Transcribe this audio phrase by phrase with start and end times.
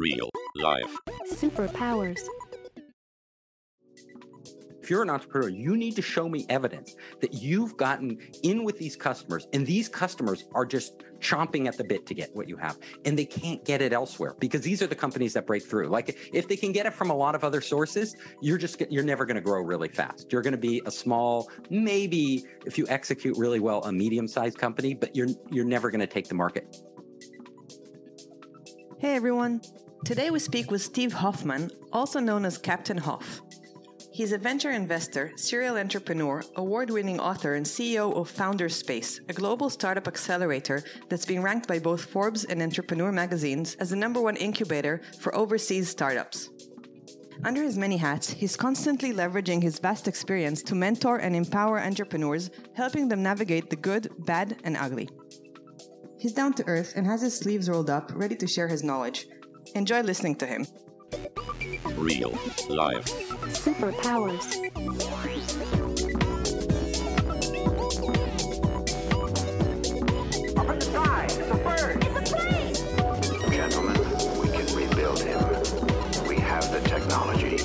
[0.00, 0.96] Real life.
[1.26, 2.20] Superpowers.
[4.82, 8.78] If you're an entrepreneur, you need to show me evidence that you've gotten in with
[8.78, 12.56] these customers and these customers are just chomping at the bit to get what you
[12.56, 15.88] have and they can't get it elsewhere because these are the companies that break through.
[15.88, 19.04] Like if they can get it from a lot of other sources, you're just you're
[19.04, 20.32] never going to grow really fast.
[20.32, 24.94] You're going to be a small, maybe if you execute really well, a medium-sized company,
[24.94, 26.82] but you're you're never going to take the market.
[28.98, 29.60] Hey everyone.
[30.04, 33.42] Today we speak with Steve Hoffman, also known as Captain Hoff.
[34.10, 39.68] He's a venture investor, serial entrepreneur, award winning author, and CEO of Founderspace, a global
[39.68, 44.36] startup accelerator that's been ranked by both Forbes and Entrepreneur magazines as the number one
[44.36, 46.48] incubator for overseas startups.
[47.44, 52.50] Under his many hats, he's constantly leveraging his vast experience to mentor and empower entrepreneurs,
[52.74, 55.08] helping them navigate the good, bad, and ugly.
[56.18, 59.26] He's down to earth and has his sleeves rolled up, ready to share his knowledge.
[59.74, 60.66] Enjoy listening to him.
[61.96, 62.30] Real
[62.68, 63.04] life.
[63.54, 64.54] Superpowers.
[73.50, 73.98] Gentlemen,
[74.40, 75.38] we can rebuild him.
[76.26, 77.56] We have the technology.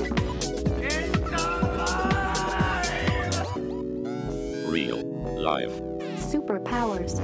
[4.70, 5.02] Real
[5.42, 5.72] life.
[6.20, 7.22] Superpowers.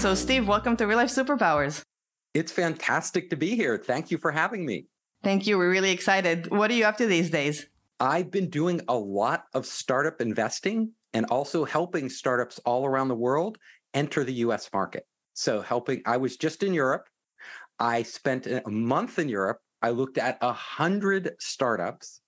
[0.00, 1.84] So, Steve, welcome to Real Life Superpowers.
[2.32, 3.76] It's fantastic to be here.
[3.76, 4.86] Thank you for having me.
[5.24, 5.58] Thank you.
[5.58, 6.50] We're really excited.
[6.50, 7.66] What are you up to these days?
[7.98, 13.16] I've been doing a lot of startup investing and also helping startups all around the
[13.16, 13.58] world
[13.94, 15.06] enter the US market.
[15.34, 17.08] So, helping, I was just in Europe.
[17.78, 19.58] I spent a month in Europe.
[19.82, 22.20] I looked at a hundred startups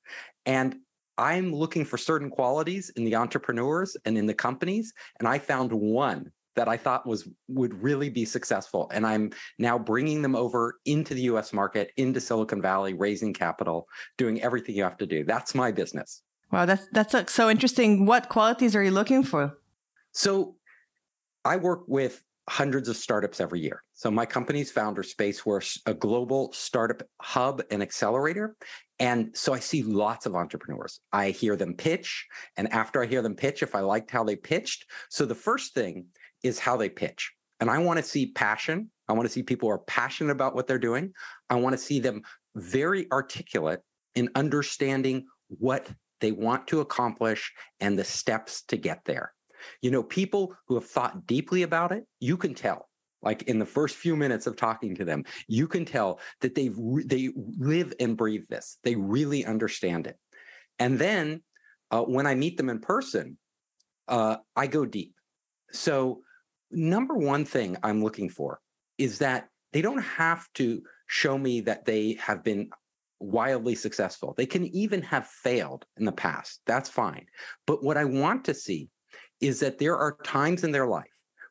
[0.46, 0.76] and
[1.16, 4.92] I'm looking for certain qualities in the entrepreneurs and in the companies.
[5.18, 8.90] And I found one that I thought was would really be successful.
[8.92, 13.86] And I'm now bringing them over into the US market, into Silicon Valley, raising capital,
[14.18, 15.24] doing everything you have to do.
[15.24, 16.22] That's my business.
[16.50, 18.04] Wow, that's that's so interesting.
[18.04, 19.58] What qualities are you looking for?
[20.12, 20.56] So
[21.44, 23.82] I work with hundreds of startups every year.
[23.94, 25.46] So my company's Founderspace.
[25.46, 28.56] We're a global startup hub and accelerator.
[28.98, 31.00] And so I see lots of entrepreneurs.
[31.12, 32.26] I hear them pitch.
[32.56, 35.74] And after I hear them pitch, if I liked how they pitched, so the first
[35.74, 36.06] thing
[36.42, 37.32] is how they pitch.
[37.60, 38.90] And I want to see passion.
[39.08, 41.12] I want to see people who are passionate about what they're doing.
[41.48, 42.22] I want to see them
[42.56, 43.80] very articulate
[44.14, 45.88] in understanding what
[46.20, 49.32] they want to accomplish and the steps to get there.
[49.80, 52.88] You know, people who have thought deeply about it, you can tell.
[53.22, 56.70] Like in the first few minutes of talking to them, you can tell that they
[57.04, 58.78] they live and breathe this.
[58.82, 60.16] They really understand it.
[60.80, 61.42] And then
[61.92, 63.38] uh, when I meet them in person,
[64.08, 65.14] uh, I go deep.
[65.70, 66.22] So
[66.72, 68.60] number one thing I'm looking for
[68.98, 72.70] is that they don't have to show me that they have been
[73.20, 74.34] wildly successful.
[74.36, 76.60] They can even have failed in the past.
[76.66, 77.26] That's fine.
[77.66, 78.88] But what I want to see
[79.40, 81.04] is that there are times in their life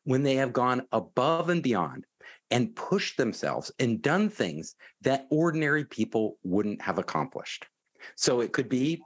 [0.04, 2.04] when they have gone above and beyond
[2.50, 7.66] and pushed themselves and done things that ordinary people wouldn't have accomplished.
[8.16, 9.00] So it could be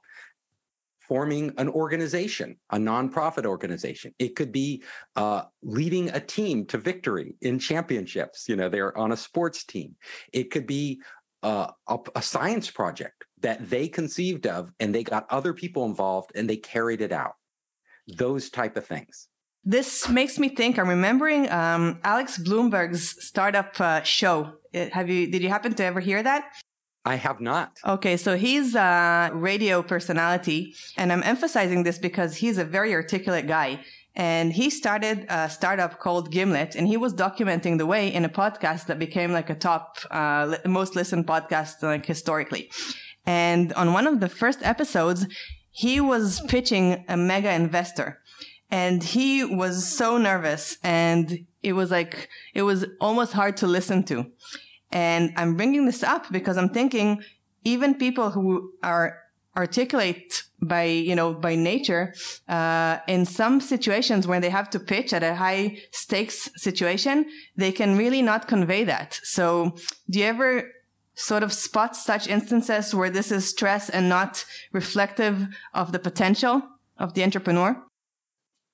[1.08, 4.12] forming an organization, a nonprofit organization.
[4.18, 4.82] It could be
[5.14, 8.48] uh, leading a team to victory in championships.
[8.48, 9.94] You know, they're on a sports team.
[10.32, 11.00] It could be
[11.42, 16.32] uh, a, a science project that they conceived of and they got other people involved
[16.34, 17.34] and they carried it out.
[18.16, 19.28] Those type of things.
[19.64, 20.78] This makes me think.
[20.78, 24.52] I'm remembering um, Alex Blumberg's startup uh, show.
[24.72, 25.28] Have you?
[25.28, 26.52] Did you happen to ever hear that?
[27.06, 27.78] I have not.
[27.86, 33.46] Okay, so he's a radio personality, and I'm emphasizing this because he's a very articulate
[33.46, 33.80] guy.
[34.16, 38.28] And he started a startup called Gimlet, and he was documenting the way in a
[38.28, 42.70] podcast that became like a top, uh, most listened podcast like historically.
[43.24, 45.26] And on one of the first episodes,
[45.70, 48.20] he was pitching a mega investor
[48.70, 54.02] and he was so nervous and it was like, it was almost hard to listen
[54.04, 54.26] to.
[54.92, 57.22] And I'm bringing this up because I'm thinking
[57.64, 59.18] even people who are
[59.56, 62.14] articulate by, you know, by nature,
[62.48, 67.72] uh, in some situations when they have to pitch at a high stakes situation, they
[67.72, 69.18] can really not convey that.
[69.22, 69.74] So
[70.10, 70.70] do you ever
[71.14, 76.62] sort of spot such instances where this is stress and not reflective of the potential
[76.98, 77.82] of the entrepreneur?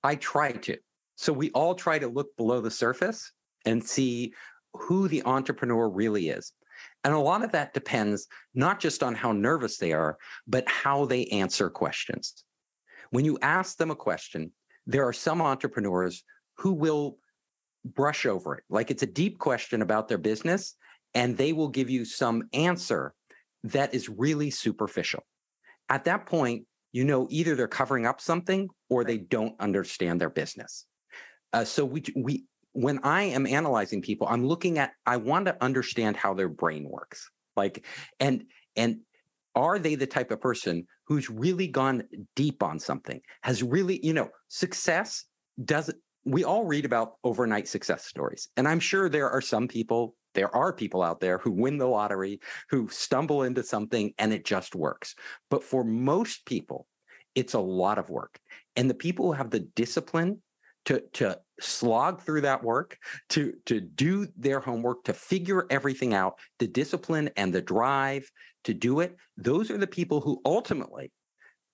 [0.02, 0.76] I try to.
[1.14, 3.32] So we all try to look below the surface
[3.64, 4.34] and see
[4.74, 6.52] who the entrepreneur really is.
[7.04, 11.04] And a lot of that depends not just on how nervous they are, but how
[11.04, 12.44] they answer questions.
[13.10, 14.52] When you ask them a question,
[14.86, 16.24] there are some entrepreneurs
[16.58, 17.18] who will
[17.84, 18.64] brush over it.
[18.70, 20.76] Like it's a deep question about their business
[21.14, 23.14] and they will give you some answer
[23.64, 25.24] that is really superficial.
[25.88, 30.30] At that point, you know either they're covering up something or they don't understand their
[30.30, 30.86] business.
[31.52, 35.62] Uh, so we we when I am analyzing people, I'm looking at I want to
[35.62, 37.30] understand how their brain works.
[37.56, 37.84] Like
[38.18, 38.44] and
[38.76, 39.00] and
[39.54, 42.04] are they the type of person who's really gone
[42.36, 45.24] deep on something has really you know success
[45.64, 50.14] doesn't we all read about overnight success stories and i'm sure there are some people
[50.34, 52.40] there are people out there who win the lottery
[52.70, 55.14] who stumble into something and it just works
[55.50, 56.86] but for most people
[57.34, 58.38] it's a lot of work
[58.76, 60.40] and the people who have the discipline
[60.86, 62.98] to to slog through that work
[63.30, 68.30] to to do their homework to figure everything out the discipline and the drive
[68.64, 69.16] to do it.
[69.36, 71.12] Those are the people who ultimately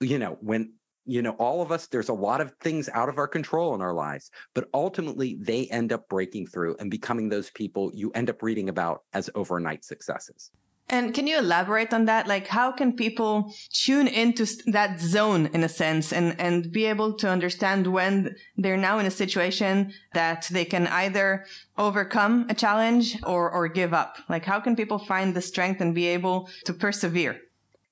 [0.01, 0.73] you know when
[1.05, 3.81] you know all of us there's a lot of things out of our control in
[3.81, 8.31] our lives but ultimately they end up breaking through and becoming those people you end
[8.31, 10.51] up reading about as overnight successes
[10.91, 12.27] and can you elaborate on that?
[12.27, 17.13] Like, how can people tune into that zone in a sense and, and be able
[17.15, 21.45] to understand when they're now in a situation that they can either
[21.77, 24.17] overcome a challenge or, or give up?
[24.31, 27.39] Like, how can people find the strength and be able to persevere?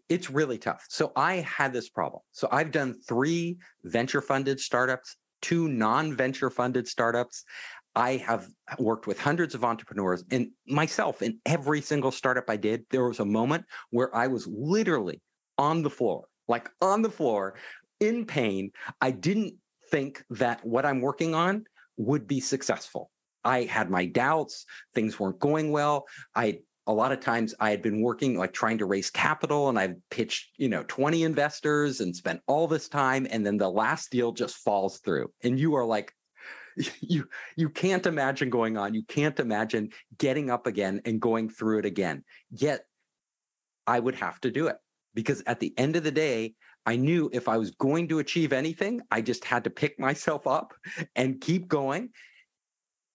[0.08, 0.86] It's really tough.
[0.88, 2.22] So I had this problem.
[2.32, 7.44] So I've done three venture funded startups, two non venture funded startups.
[7.96, 8.46] I have
[8.78, 13.20] worked with hundreds of entrepreneurs and myself in every single startup I did, there was
[13.20, 15.22] a moment where I was literally
[15.56, 17.54] on the floor, like on the floor
[17.98, 18.70] in pain.
[19.00, 19.54] I didn't
[19.90, 21.64] think that what I'm working on
[21.96, 23.10] would be successful.
[23.44, 26.04] I had my doubts, things weren't going well.
[26.34, 26.58] I
[26.88, 29.96] a lot of times I had been working like trying to raise capital and I've
[30.10, 34.30] pitched, you know, 20 investors and spent all this time and then the last deal
[34.30, 35.32] just falls through.
[35.42, 36.12] And you are like,
[37.00, 38.94] you you can't imagine going on.
[38.94, 42.24] You can't imagine getting up again and going through it again.
[42.50, 42.84] Yet
[43.86, 44.76] i would have to do it
[45.14, 46.54] because at the end of the day
[46.86, 50.46] i knew if i was going to achieve anything i just had to pick myself
[50.46, 50.74] up
[51.14, 52.10] and keep going.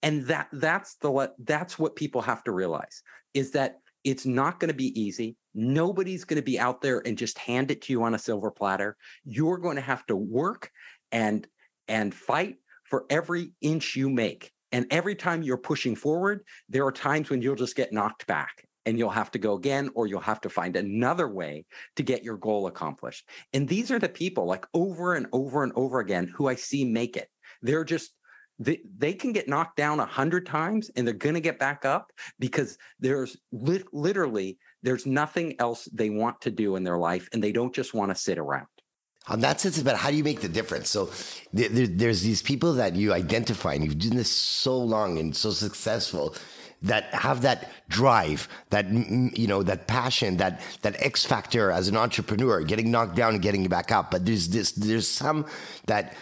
[0.03, 3.03] And that that's the that's what people have to realize
[3.35, 5.37] is that it's not going to be easy.
[5.53, 8.49] Nobody's going to be out there and just hand it to you on a silver
[8.49, 8.97] platter.
[9.23, 10.71] You're going to have to work
[11.11, 11.47] and
[11.87, 12.55] and fight
[12.91, 14.51] for every inch you make.
[14.73, 18.67] And every time you're pushing forward, there are times when you'll just get knocked back
[18.85, 21.65] and you'll have to go again, or you'll have to find another way
[21.95, 23.29] to get your goal accomplished.
[23.53, 26.83] And these are the people like over and over and over again who I see
[26.83, 27.29] make it.
[27.61, 28.11] They're just,
[28.59, 31.85] they, they can get knocked down a hundred times and they're going to get back
[31.85, 37.29] up because there's li- literally, there's nothing else they want to do in their life
[37.31, 38.67] and they don't just want to sit around
[39.27, 40.89] on that sense about how do you make the difference.
[40.89, 41.11] So
[41.53, 45.51] there, there's these people that you identify and you've done this so long and so
[45.51, 46.35] successful
[46.83, 51.95] that have that drive that you know that passion that that x factor as an
[51.95, 54.09] entrepreneur getting knocked down and getting back up.
[54.09, 55.45] But there's this there's some
[55.85, 56.15] that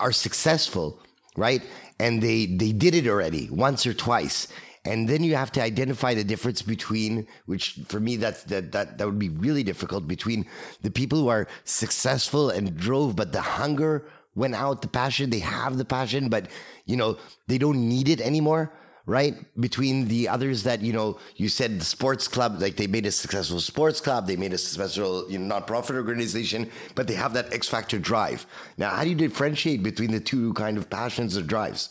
[0.00, 1.00] are successful
[1.36, 1.62] right?
[1.98, 4.48] And they they did it already once or twice
[4.84, 8.98] and then you have to identify the difference between which for me that's that that
[8.98, 10.46] that would be really difficult between
[10.82, 15.38] the people who are successful and drove but the hunger went out the passion they
[15.38, 16.48] have the passion but
[16.86, 17.16] you know
[17.46, 18.72] they don't need it anymore
[19.06, 19.34] right?
[19.60, 23.10] Between the others that you know you said the sports club like they made a
[23.10, 27.52] successful sports club they made a successful you know non-profit organization but they have that
[27.52, 28.46] x factor drive.
[28.78, 31.90] Now how do you differentiate between the two kind of passions or drives?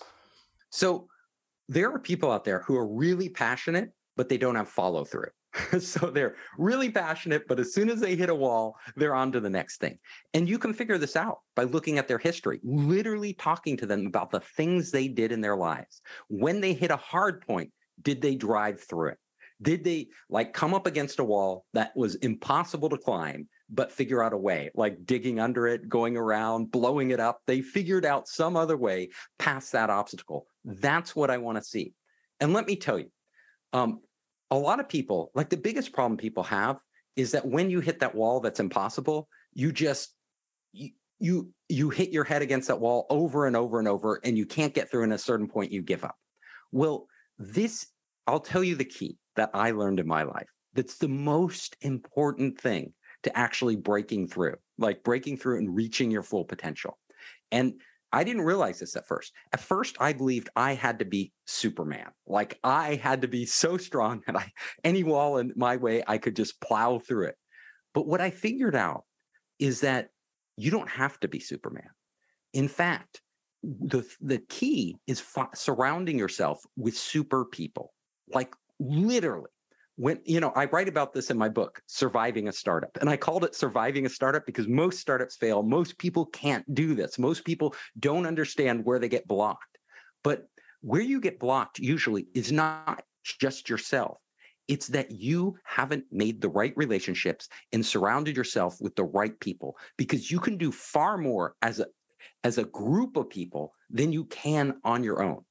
[0.69, 1.07] So
[1.69, 5.29] there are people out there who are really passionate, but they don't have follow through.
[5.79, 9.39] so they're really passionate, but as soon as they hit a wall, they're on to
[9.39, 9.97] the next thing.
[10.33, 14.07] And you can figure this out by looking at their history, literally talking to them
[14.07, 16.01] about the things they did in their lives.
[16.27, 19.17] When they hit a hard point, did they drive through it?
[19.61, 24.23] Did they like come up against a wall that was impossible to climb, but figure
[24.23, 27.41] out a way, like digging under it, going around, blowing it up?
[27.47, 30.45] They figured out some other way past that obstacle.
[30.63, 31.93] That's what I want to see.
[32.39, 33.09] And let me tell you,
[33.73, 34.01] um,
[34.51, 36.77] a lot of people, like the biggest problem people have
[37.15, 40.13] is that when you hit that wall that's impossible, you just
[40.71, 44.37] you you, you hit your head against that wall over and over and over, and
[44.37, 45.03] you can't get through.
[45.03, 46.15] And at a certain point, you give up.
[46.71, 47.87] Well, this
[48.27, 50.47] I'll tell you the key that I learned in my life.
[50.73, 56.23] That's the most important thing to actually breaking through, like breaking through and reaching your
[56.23, 56.97] full potential.
[57.51, 57.73] And
[58.11, 59.33] I didn't realize this at first.
[59.53, 62.11] At first, I believed I had to be Superman.
[62.27, 64.51] Like I had to be so strong that I
[64.83, 67.35] any wall in my way, I could just plow through it.
[67.93, 69.03] But what I figured out
[69.57, 70.09] is that
[70.57, 71.89] you don't have to be Superman.
[72.53, 73.21] In fact,
[73.63, 75.23] the the key is
[75.55, 77.93] surrounding yourself with super people,
[78.31, 79.49] like literally
[79.95, 83.15] when you know i write about this in my book surviving a startup and i
[83.15, 85.63] called it surviving a startup because most startups fail.
[85.63, 87.19] Most people can't do this.
[87.19, 89.77] Most people don't understand where they get blocked.
[90.23, 90.47] But
[90.81, 94.17] where you get blocked usually is not just yourself.
[94.67, 99.75] It's that you haven't made the right relationships and surrounded yourself with the right people
[99.97, 101.87] because you can do far more as a
[102.45, 105.43] as a group of people than you can on your own.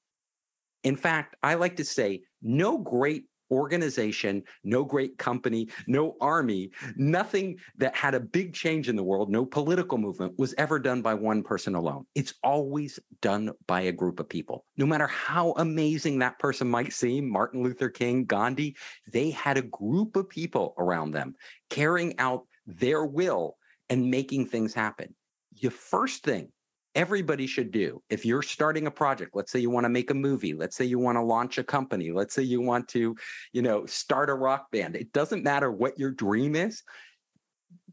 [0.82, 7.58] In fact i like to say no great organization, no great company, no army, nothing
[7.76, 11.12] that had a big change in the world, no political movement was ever done by
[11.12, 12.06] one person alone.
[12.14, 14.64] It's always done by a group of people.
[14.78, 18.74] No matter how amazing that person might seem, Martin Luther King, Gandhi,
[19.12, 21.34] they had a group of people around them
[21.68, 23.56] carrying out their will
[23.90, 25.14] and making things happen.
[25.60, 26.48] The first thing
[26.94, 30.14] everybody should do if you're starting a project let's say you want to make a
[30.14, 33.16] movie let's say you want to launch a company let's say you want to
[33.52, 36.82] you know start a rock band it doesn't matter what your dream is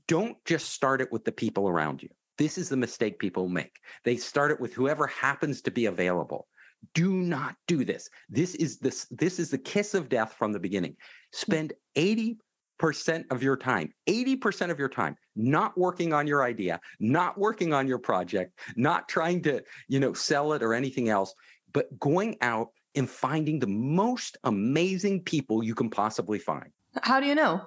[0.09, 2.09] don't just start it with the people around you.
[2.39, 3.75] This is the mistake people make.
[4.03, 6.47] They start it with whoever happens to be available.
[6.95, 8.09] Do not do this.
[8.27, 10.91] This is this this is the kiss of death from the beginning.
[10.91, 11.37] Hmm.
[11.37, 12.37] Spend 80
[12.79, 17.73] percent of your time 80% of your time not working on your idea not working
[17.73, 21.35] on your project not trying to you know sell it or anything else
[21.73, 26.69] but going out and finding the most amazing people you can possibly find.
[27.01, 27.61] How do you know?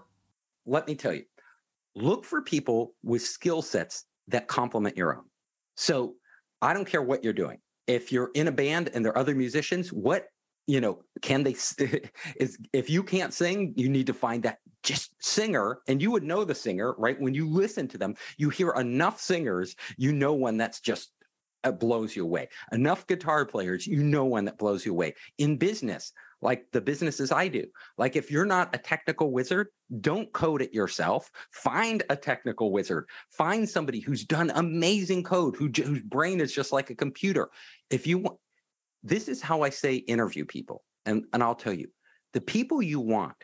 [0.64, 1.24] let me tell you.
[1.96, 5.24] Look for people with skill sets that complement your own.
[5.74, 6.14] So
[6.60, 7.58] i don't care what you're doing.
[7.88, 10.26] If you're in a band and there are other musicians what
[10.66, 11.52] you know can they
[12.36, 16.22] is if you can't sing you need to find that just singer and you would
[16.22, 20.32] know the singer right when you listen to them you hear enough singers you know
[20.32, 21.12] one that's just
[21.64, 25.56] uh, blows you away enough guitar players you know one that blows you away in
[25.56, 27.66] business like the businesses I do.
[27.96, 29.68] Like if you're not a technical wizard,
[30.00, 31.30] don't code it yourself.
[31.52, 33.08] Find a technical wizard.
[33.30, 37.48] Find somebody who's done amazing code, who whose brain is just like a computer.
[37.90, 38.38] If you want,
[39.02, 40.82] this is how I say interview people.
[41.06, 41.88] And, and I'll tell you,
[42.32, 43.36] the people you want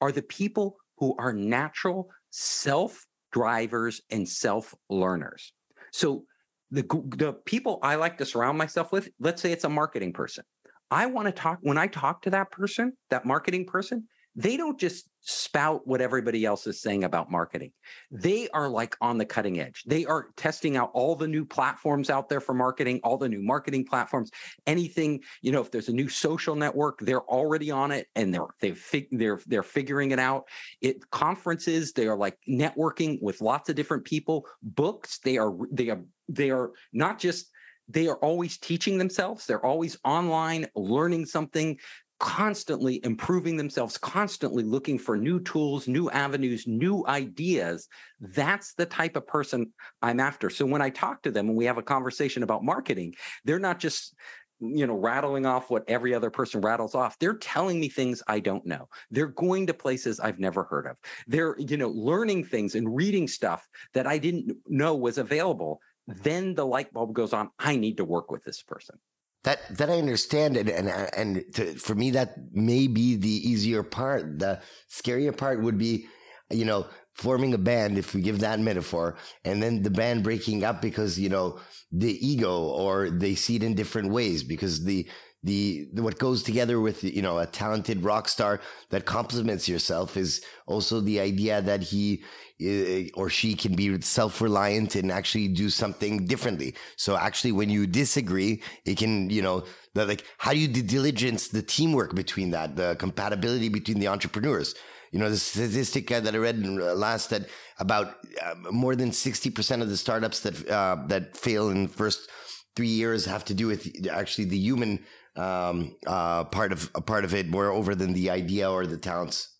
[0.00, 5.52] are the people who are natural self drivers and self learners.
[5.92, 6.24] So
[6.70, 6.82] the,
[7.16, 10.44] the people I like to surround myself with, let's say it's a marketing person.
[10.90, 14.78] I want to talk, when I talk to that person, that marketing person, they don't
[14.78, 17.70] just spout what everybody else is saying about marketing.
[18.10, 19.84] They are like on the cutting edge.
[19.86, 23.42] They are testing out all the new platforms out there for marketing, all the new
[23.42, 24.30] marketing platforms,
[24.66, 28.46] anything, you know, if there's a new social network, they're already on it and they're
[28.60, 30.48] they've fig- they're they're figuring it out.
[30.80, 35.90] It conferences, they are like networking with lots of different people, books, they are they
[35.90, 37.50] are they are not just
[37.88, 39.46] they are always teaching themselves.
[39.46, 41.78] They're always online learning something,
[42.22, 47.88] constantly improving themselves, constantly looking for new tools, new avenues, new ideas.
[48.20, 50.48] That's the type of person I'm after.
[50.48, 53.14] So when I talk to them and we have a conversation about marketing,
[53.44, 54.14] they're not just
[54.60, 57.18] you know rattling off what every other person rattles off.
[57.18, 58.88] They're telling me things i don't know.
[59.10, 60.96] They're going to places i've never heard of.
[61.26, 65.80] They're you know learning things and reading stuff that i didn't know was available.
[66.08, 66.22] Mm-hmm.
[66.22, 67.50] Then the light bulb goes on.
[67.58, 69.00] I need to work with this person
[69.44, 73.28] that that I understand, and and uh, and to, for me, that may be the
[73.28, 74.38] easier part.
[74.38, 76.06] The scarier part would be,
[76.50, 77.98] you know, forming a band.
[77.98, 81.58] If we give that metaphor, and then the band breaking up because you know
[81.90, 85.08] the ego, or they see it in different ways because the
[85.44, 90.16] the, the what goes together with you know a talented rock star that complements yourself
[90.16, 92.22] is also the idea that he
[92.62, 96.74] uh, or she can be self-reliant and actually do something differently.
[96.96, 101.62] So actually when you disagree it can you know like how do you diligence the
[101.62, 104.74] teamwork between that the compatibility between the entrepreneurs?
[105.10, 107.46] You know the statistic that i read last that
[107.78, 112.30] about uh, more than 60% of the startups that uh, that fail in the first
[112.76, 115.04] three years have to do with actually the human
[115.36, 118.96] um, uh, part of a part of it more over than the idea or the
[118.96, 119.56] talents.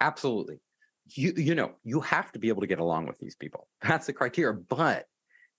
[0.00, 0.60] Absolutely.
[1.06, 3.68] You you know, you have to be able to get along with these people.
[3.82, 4.54] That's the criteria.
[4.54, 5.06] But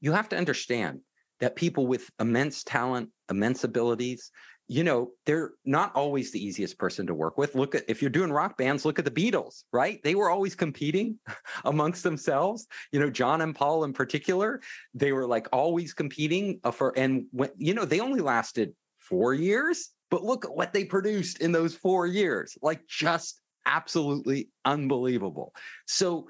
[0.01, 0.99] you have to understand
[1.39, 4.31] that people with immense talent, immense abilities,
[4.67, 7.53] you know, they're not always the easiest person to work with.
[7.55, 10.01] Look at if you're doing rock bands, look at the Beatles, right?
[10.03, 11.19] They were always competing
[11.65, 12.67] amongst themselves.
[12.91, 14.61] You know, John and Paul in particular,
[14.93, 18.73] they were like always competing uh, for and when you know, they only lasted
[19.09, 22.57] four years, but look at what they produced in those four years.
[22.61, 25.53] Like just absolutely unbelievable.
[25.87, 26.27] So,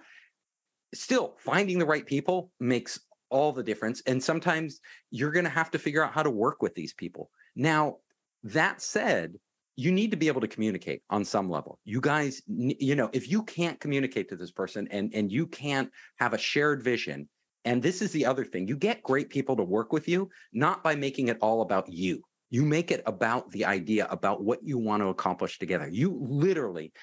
[0.94, 3.00] still finding the right people makes
[3.30, 4.02] all the difference.
[4.06, 7.32] And sometimes you're going to have to figure out how to work with these people.
[7.56, 7.98] Now,
[8.44, 9.34] that said,
[9.76, 11.80] you need to be able to communicate on some level.
[11.84, 15.90] You guys, you know, if you can't communicate to this person and and you can't
[16.20, 17.28] have a shared vision,
[17.66, 20.84] and this is the other thing, you get great people to work with you not
[20.84, 22.22] by making it all about you.
[22.54, 25.90] You make it about the idea about what you want to accomplish together.
[25.92, 26.94] You literally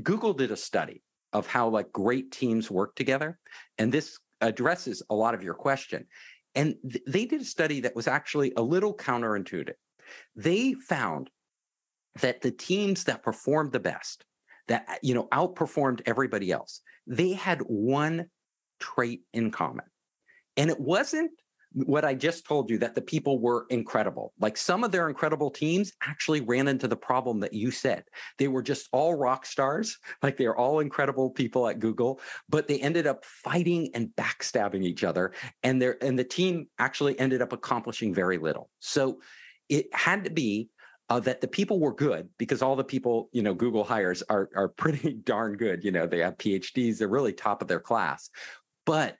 [0.00, 1.02] Google did a study
[1.32, 3.36] of how like great teams work together
[3.78, 6.06] and this addresses a lot of your question.
[6.54, 9.74] And th- they did a study that was actually a little counterintuitive.
[10.36, 11.30] They found
[12.20, 14.24] that the teams that performed the best,
[14.68, 18.26] that you know outperformed everybody else, they had one
[18.78, 19.86] trait in common.
[20.56, 21.32] And it wasn't
[21.84, 24.32] what I just told you that the people were incredible.
[24.40, 28.04] Like some of their incredible teams actually ran into the problem that you said.
[28.38, 32.80] They were just all rock stars, like they're all incredible people at Google, but they
[32.80, 37.52] ended up fighting and backstabbing each other and their and the team actually ended up
[37.52, 38.70] accomplishing very little.
[38.80, 39.20] So
[39.68, 40.70] it had to be
[41.08, 44.48] uh, that the people were good because all the people you know Google hires are
[44.56, 45.84] are pretty darn good.
[45.84, 48.30] You know, they have PhDs, they're really top of their class.
[48.86, 49.16] But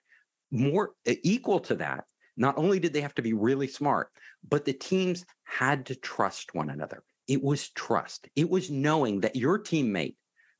[0.51, 2.05] more equal to that,
[2.37, 4.09] not only did they have to be really smart,
[4.47, 7.03] but the teams had to trust one another.
[7.27, 8.29] It was trust.
[8.35, 10.15] It was knowing that your teammate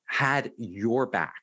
[0.05, 1.41] had your back,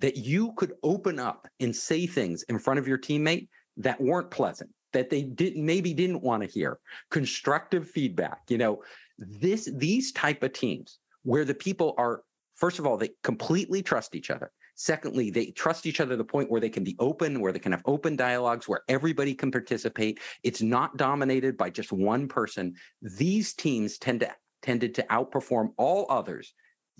[0.00, 3.48] that you could open up and say things in front of your teammate
[3.78, 6.78] that weren't pleasant, that they didn't maybe didn't want to hear,
[7.10, 8.40] constructive feedback.
[8.48, 8.82] You know,
[9.18, 12.22] this these type of teams where the people are
[12.54, 16.24] first of all they completely trust each other secondly they trust each other to the
[16.24, 19.50] point where they can be open where they can have open dialogues where everybody can
[19.50, 20.20] participate.
[20.42, 22.74] It's not dominated by just one person.
[23.00, 26.54] These teams tend to tended to outperform all others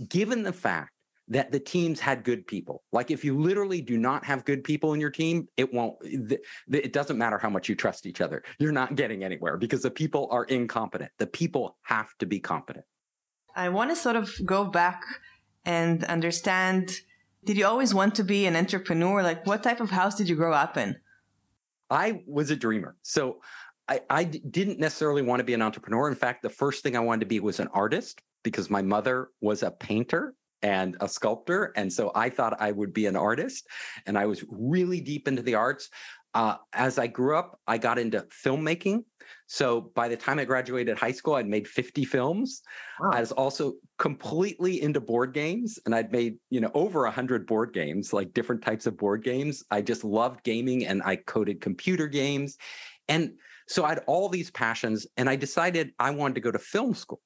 [0.08, 0.90] given the fact
[1.28, 2.82] that the teams had good people.
[2.92, 6.92] Like if you literally do not have good people in your team it won't it
[6.92, 8.42] doesn't matter how much you trust each other.
[8.58, 11.10] You're not getting anywhere because the people are incompetent.
[11.18, 12.84] The people have to be competent.
[13.54, 15.04] I want to sort of go back
[15.64, 17.00] and understand
[17.44, 19.22] did you always want to be an entrepreneur?
[19.22, 20.96] Like, what type of house did you grow up in?
[21.90, 22.96] I was a dreamer.
[23.02, 23.40] So
[23.88, 26.08] I, I didn't necessarily want to be an entrepreneur.
[26.08, 29.30] In fact, the first thing I wanted to be was an artist because my mother
[29.40, 31.72] was a painter and a sculptor.
[31.76, 33.66] And so I thought I would be an artist.
[34.06, 35.90] And I was really deep into the arts.
[36.34, 39.04] Uh, as I grew up, I got into filmmaking.
[39.46, 42.62] So by the time I graduated high school, I'd made 50 films.
[42.98, 43.10] Wow.
[43.12, 47.72] I was also completely into board games and I'd made, you know, over 100 board
[47.74, 49.62] games, like different types of board games.
[49.70, 52.56] I just loved gaming and I coded computer games.
[53.08, 53.34] And
[53.68, 56.94] so I had all these passions and I decided I wanted to go to film
[56.94, 57.20] school.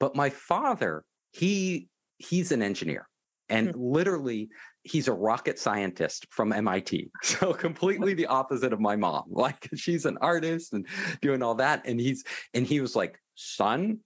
[0.00, 3.08] But my father, he he's an engineer
[3.48, 3.80] and hmm.
[3.80, 4.48] literally
[4.82, 7.10] he's a rocket scientist from MIT.
[7.22, 9.24] So completely the opposite of my mom.
[9.30, 10.86] Like she's an artist and
[11.22, 11.86] doing all that.
[11.86, 14.00] And he's and he was like, son,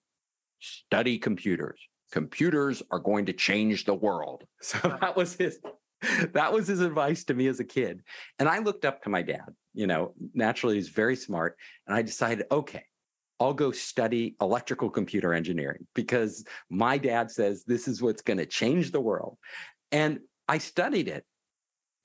[0.61, 1.81] study computers.
[2.12, 4.44] Computers are going to change the world.
[4.61, 5.59] So that was his
[6.33, 8.02] that was his advice to me as a kid.
[8.38, 9.48] And I looked up to my dad.
[9.74, 11.57] You know, naturally he's very smart.
[11.87, 12.85] And I decided, okay,
[13.42, 18.46] I'll go study electrical computer engineering because my dad says this is what's going to
[18.46, 19.38] change the world.
[19.90, 21.24] And I studied it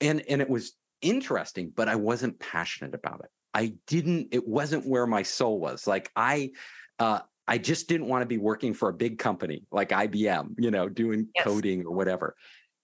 [0.00, 3.30] and, and it was interesting, but I wasn't passionate about it.
[3.54, 5.86] I didn't, it wasn't where my soul was.
[5.86, 6.50] Like I,
[6.98, 10.70] uh, I just didn't want to be working for a big company like IBM, you
[10.70, 11.44] know, doing Yes.
[11.44, 12.36] coding or whatever.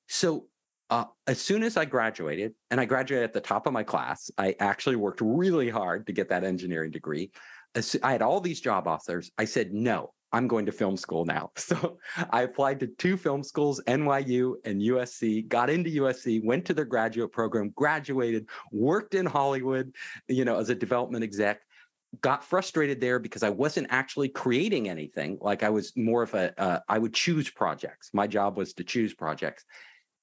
[0.09, 0.47] So
[0.90, 4.31] uh, as soon as I graduated, and I graduated at the top of my class,
[4.38, 7.31] I actually worked really hard to get that engineering degree.
[8.03, 9.31] I had all these job offers.
[9.39, 11.53] I said, no, I'm going to film school now.
[11.65, 11.99] So
[12.31, 16.85] I applied to two film schools, NYU and USC, got into USC, went to their
[16.85, 19.95] graduate program, graduated, worked in Hollywood,
[20.29, 21.61] you know, as a development exec.
[22.21, 25.39] Got frustrated there because I wasn't actually creating anything.
[25.41, 28.11] Like I was more of a, uh, I would choose projects.
[28.13, 29.65] My job was to choose projects.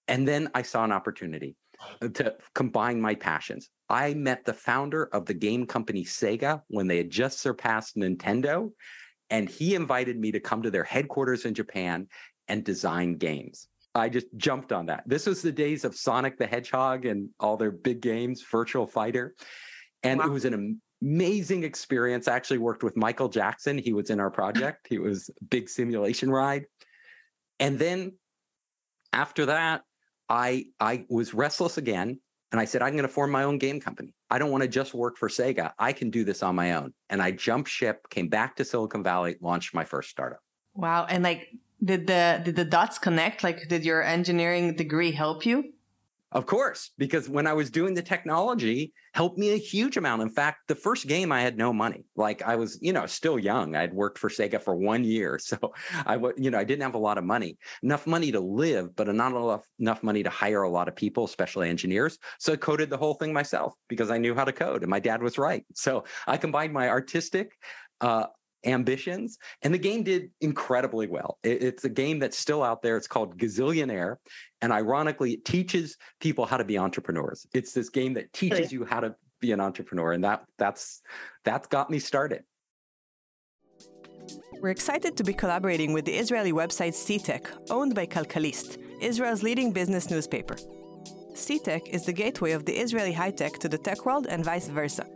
[0.07, 1.55] And then I saw an opportunity
[2.01, 3.69] to combine my passions.
[3.91, 8.71] I met the founder of the game company Sega when they had just surpassed Nintendo,
[9.29, 12.07] and he invited me to come to their headquarters in Japan
[12.47, 13.67] and design games.
[13.93, 15.03] I just jumped on that.
[15.05, 19.35] This was the days of Sonic the Hedgehog and all their big games, Virtual Fighter.
[20.03, 20.27] And Wow.
[20.27, 22.29] it was an amazing experience.
[22.29, 23.77] I actually worked with Michael Jackson.
[23.77, 24.87] He was in our project.
[24.89, 26.65] he was a big simulation ride.
[27.59, 28.13] And then
[29.11, 29.83] after that,
[30.29, 32.21] I I was restless again
[32.51, 34.13] and I said I'm going to form my own game company.
[34.29, 35.71] I don't want to just work for Sega.
[35.79, 36.93] I can do this on my own.
[37.09, 40.39] And I jumped ship, came back to Silicon Valley, launched my first startup.
[40.73, 41.05] Wow.
[41.05, 41.49] And like,
[41.83, 43.43] did the, did the dots connect?
[43.43, 45.73] Like, did your engineering degree help you?
[46.33, 50.21] Of course, because when I was doing the technology, helped me a huge amount.
[50.21, 52.05] In fact, the first game I had no money.
[52.15, 53.75] Like I was, you know, still young.
[53.75, 55.57] I'd worked for Sega for one year, so
[56.05, 58.95] I, w- you know, I didn't have a lot of money, enough money to live,
[58.95, 62.17] but not enough enough money to hire a lot of people, especially engineers.
[62.39, 64.99] So I coded the whole thing myself because I knew how to code, and my
[65.01, 65.65] dad was right.
[65.75, 67.51] So I combined my artistic.
[67.99, 68.27] Uh,
[68.65, 71.37] ambitions and the game did incredibly well.
[71.43, 72.97] It, it's a game that's still out there.
[72.97, 74.17] It's called gazillionaire
[74.61, 77.45] and ironically it teaches people how to be entrepreneurs.
[77.53, 81.01] It's this game that teaches you how to be an entrepreneur and that that's
[81.43, 82.43] that's got me started.
[84.61, 89.71] We're excited to be collaborating with the Israeli website CTech, owned by Calcalist, Israel's leading
[89.71, 90.55] business newspaper.
[91.33, 94.67] CTech is the gateway of the Israeli high tech to the tech world and vice
[94.67, 95.07] versa.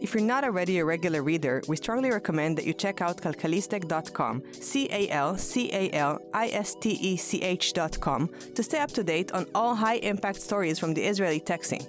[0.00, 4.42] If you're not already a regular reader, we strongly recommend that you check out calcalistech.com,
[4.52, 8.90] C A L C A L I S T E C H.com, to stay up
[8.92, 11.86] to date on all high impact stories from the Israeli tech scene.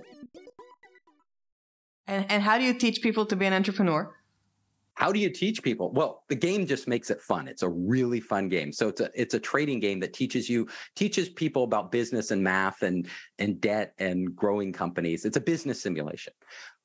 [2.07, 4.13] And, and how do you teach people to be an entrepreneur?
[4.95, 5.89] how do you teach people?
[5.91, 7.47] Well the game just makes it fun.
[7.47, 8.71] It's a really fun game.
[8.71, 12.43] So it's a it's a trading game that teaches you teaches people about business and
[12.43, 13.07] math and
[13.39, 15.25] and debt and growing companies.
[15.25, 16.33] It's a business simulation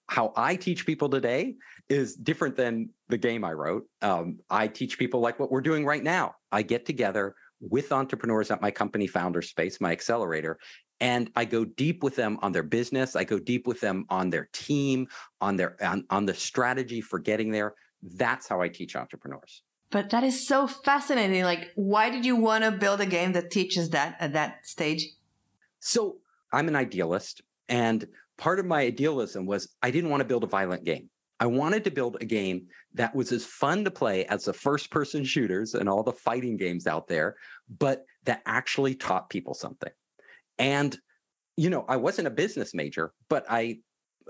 [0.09, 1.57] how I teach people today
[1.89, 3.87] is different than the game I wrote.
[4.03, 6.37] Um, I teach people like what we're doing right now.
[6.53, 10.59] I get together with entrepreneurs at my company Founder Space, my accelerator,
[11.01, 13.17] and I go deep with them on their business.
[13.17, 15.09] I go deep with them on their team,
[15.41, 17.75] on their on, on the strategy for getting there.
[18.03, 19.63] That's how I teach entrepreneurs.
[19.91, 21.45] But that is so fascinating.
[21.45, 25.07] Like, why did you want to build a game that teaches that at that stage?
[25.81, 26.17] So
[26.53, 28.07] I'm an idealist, and
[28.39, 31.09] part of my idealism was I didn't want to build a violent game.
[31.39, 34.91] I wanted to build a game that was as fun to play as the first
[34.91, 37.37] person shooters and all the fighting games out there,
[37.79, 39.93] but that actually taught people something.
[40.59, 40.97] And,
[41.57, 43.81] you know, I wasn't a business major, but I,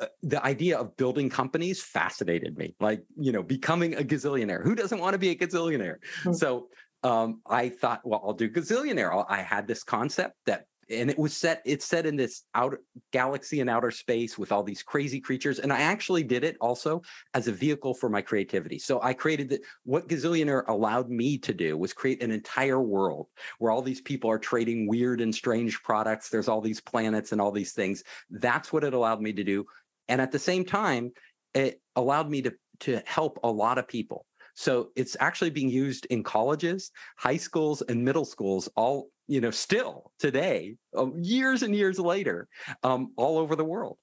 [0.01, 2.75] uh, the idea of building companies fascinated me.
[2.81, 4.62] Like, you know, becoming a gazillionaire.
[4.64, 5.99] Who doesn't want to be a gazillionaire?
[6.23, 6.33] Mm-hmm.
[6.33, 6.69] So
[7.05, 9.25] um, I thought, well, I'll do gazillionaire.
[9.29, 12.81] I had this concept that and it was set it's set in this outer
[13.12, 17.03] galaxy and outer space with all these crazy creatures and i actually did it also
[17.35, 18.79] as a vehicle for my creativity.
[18.79, 23.27] So i created the, what gazillionaire allowed me to do was create an entire world
[23.59, 27.40] where all these people are trading weird and strange products there's all these planets and
[27.40, 28.03] all these things.
[28.31, 29.66] That's what it allowed me to do
[30.09, 31.12] and at the same time
[31.55, 34.27] it allowed me to to help a lot of people.
[34.55, 39.51] So it's actually being used in colleges, high schools, and middle schools, all, you know,
[39.51, 42.49] still today, um, years and years later,
[42.83, 43.99] um, all over the world.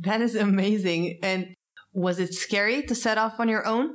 [0.00, 1.18] That is amazing.
[1.22, 1.54] And
[1.92, 3.94] was it scary to set off on your own?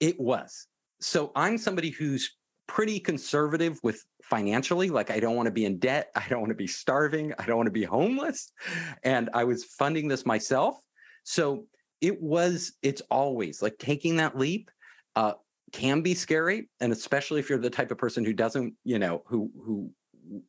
[0.00, 0.66] It was.
[1.00, 4.90] So I'm somebody who's pretty conservative with financially.
[4.90, 6.10] Like, I don't want to be in debt.
[6.14, 7.34] I don't want to be starving.
[7.38, 8.52] I don't want to be homeless.
[9.02, 10.76] And I was funding this myself.
[11.24, 11.66] So
[12.00, 14.70] it was, it's always like taking that leap
[15.16, 15.32] uh,
[15.72, 19.22] can be scary, and especially if you're the type of person who doesn't, you know,
[19.26, 19.90] who who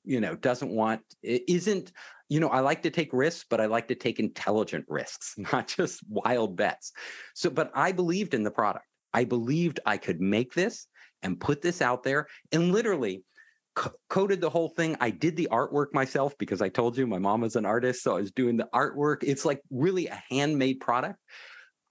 [0.04, 1.92] you know doesn't want it isn't
[2.30, 5.68] you know i like to take risks but i like to take intelligent risks not
[5.68, 6.92] just wild bets.
[7.34, 8.86] So but i believed in the product.
[9.14, 10.88] I believed i could make this
[11.24, 13.24] and put this out there and literally
[13.76, 14.98] co- coded the whole thing.
[15.00, 18.18] I did the artwork myself because i told you my mom was an artist so
[18.18, 19.24] i was doing the artwork.
[19.24, 21.20] It's like really a handmade product.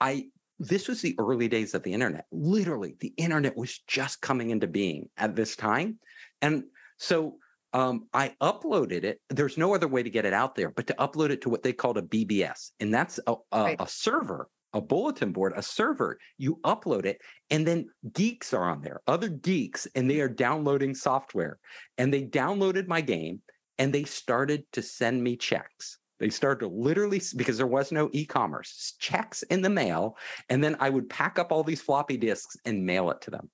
[0.00, 0.26] I
[0.60, 2.26] this was the early days of the internet.
[2.30, 5.98] Literally, the internet was just coming into being at this time.
[6.42, 6.64] And
[6.98, 7.36] so
[7.72, 9.20] um, I uploaded it.
[9.30, 11.62] There's no other way to get it out there but to upload it to what
[11.62, 12.72] they called a BBS.
[12.78, 13.76] And that's a, a, right.
[13.80, 16.18] a server, a bulletin board, a server.
[16.36, 20.94] You upload it, and then geeks are on there, other geeks, and they are downloading
[20.94, 21.58] software.
[21.96, 23.40] And they downloaded my game
[23.78, 25.96] and they started to send me checks.
[26.20, 30.16] They started to literally, because there was no e commerce, checks in the mail.
[30.50, 33.50] And then I would pack up all these floppy disks and mail it to them.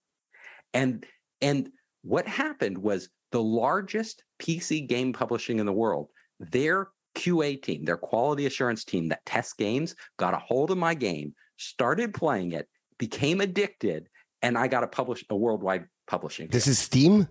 [0.74, 1.06] And,
[1.40, 1.70] and
[2.02, 6.08] what happened was the largest PC game publishing in the world,
[6.40, 10.94] their QA team, their quality assurance team that tests games, got a hold of my
[10.94, 14.08] game, started playing it, became addicted,
[14.42, 16.48] and I got a publish a worldwide publishing.
[16.48, 17.28] This is Steam?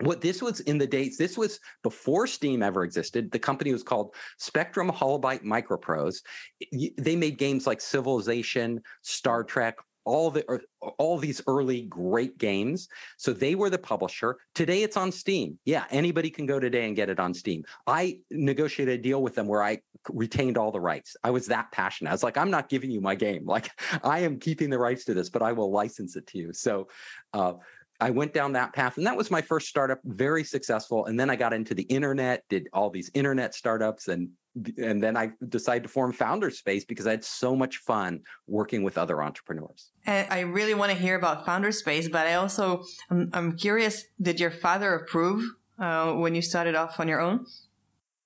[0.00, 3.30] What this was in the dates this was before steam ever existed.
[3.30, 6.22] The company was called spectrum holobyte microprose.
[6.98, 10.60] They made games like civilization star trek all the
[10.98, 12.88] all these early great games.
[13.16, 14.38] So they were the publisher.
[14.54, 15.58] Today it's on steam.
[15.64, 17.64] Yeah anybody can go today and get it on steam.
[17.86, 21.16] I negotiated a deal with them where i retained all the rights.
[21.22, 22.10] I was that passionate.
[22.10, 23.46] I was like i'm not giving you my game.
[23.50, 23.70] Like
[24.04, 26.52] i am keeping the rights to this but i will license it to you.
[26.52, 26.88] So
[27.32, 27.54] uh,
[28.00, 31.06] I went down that path, and that was my first startup, very successful.
[31.06, 34.30] And then I got into the internet, did all these internet startups, and
[34.78, 38.82] and then I decided to form Founder Space because I had so much fun working
[38.82, 39.92] with other entrepreneurs.
[40.06, 44.04] And I really want to hear about Founder Space, but I also I'm, I'm curious:
[44.20, 45.44] Did your father approve
[45.78, 47.46] uh, when you started off on your own?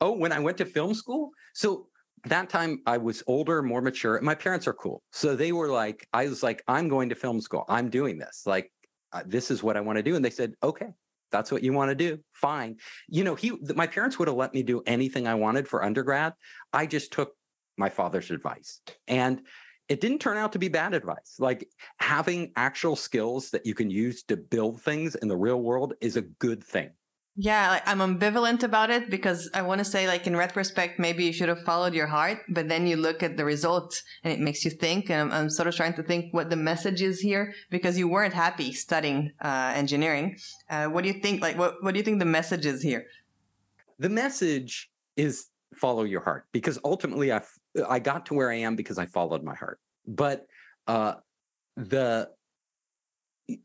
[0.01, 1.89] Oh, when I went to film school, so
[2.27, 4.21] that time I was older, more mature.
[4.23, 7.41] My parents are cool, so they were like, I was like, I'm going to film
[7.41, 7.65] school.
[7.69, 8.45] I'm doing this.
[8.47, 8.73] Like,
[9.14, 10.88] Uh, this is what I want to do, and they said, okay
[11.35, 12.77] that's what you want to do fine.
[13.09, 16.33] You know he my parents would have let me do anything i wanted for undergrad.
[16.72, 17.33] I just took
[17.77, 19.42] my father's advice and
[19.88, 21.35] it didn't turn out to be bad advice.
[21.38, 25.94] Like having actual skills that you can use to build things in the real world
[26.00, 26.90] is a good thing
[27.37, 31.25] yeah, like, I'm ambivalent about it because I want to say, like, in retrospect, maybe
[31.25, 34.38] you should have followed your heart, but then you look at the results and it
[34.38, 35.11] makes you think.
[35.11, 38.07] And I'm, I'm sort of trying to think what the message is here because you
[38.07, 40.37] weren't happy studying uh, engineering.
[40.70, 41.42] Uh, what do you think?
[41.42, 43.07] Like, what, what do you think the message is here?
[43.99, 47.42] The message is follow your heart because ultimately I,
[47.88, 49.81] I got to where I am because I followed my heart.
[50.07, 50.47] But
[50.87, 51.14] uh,
[51.77, 52.31] the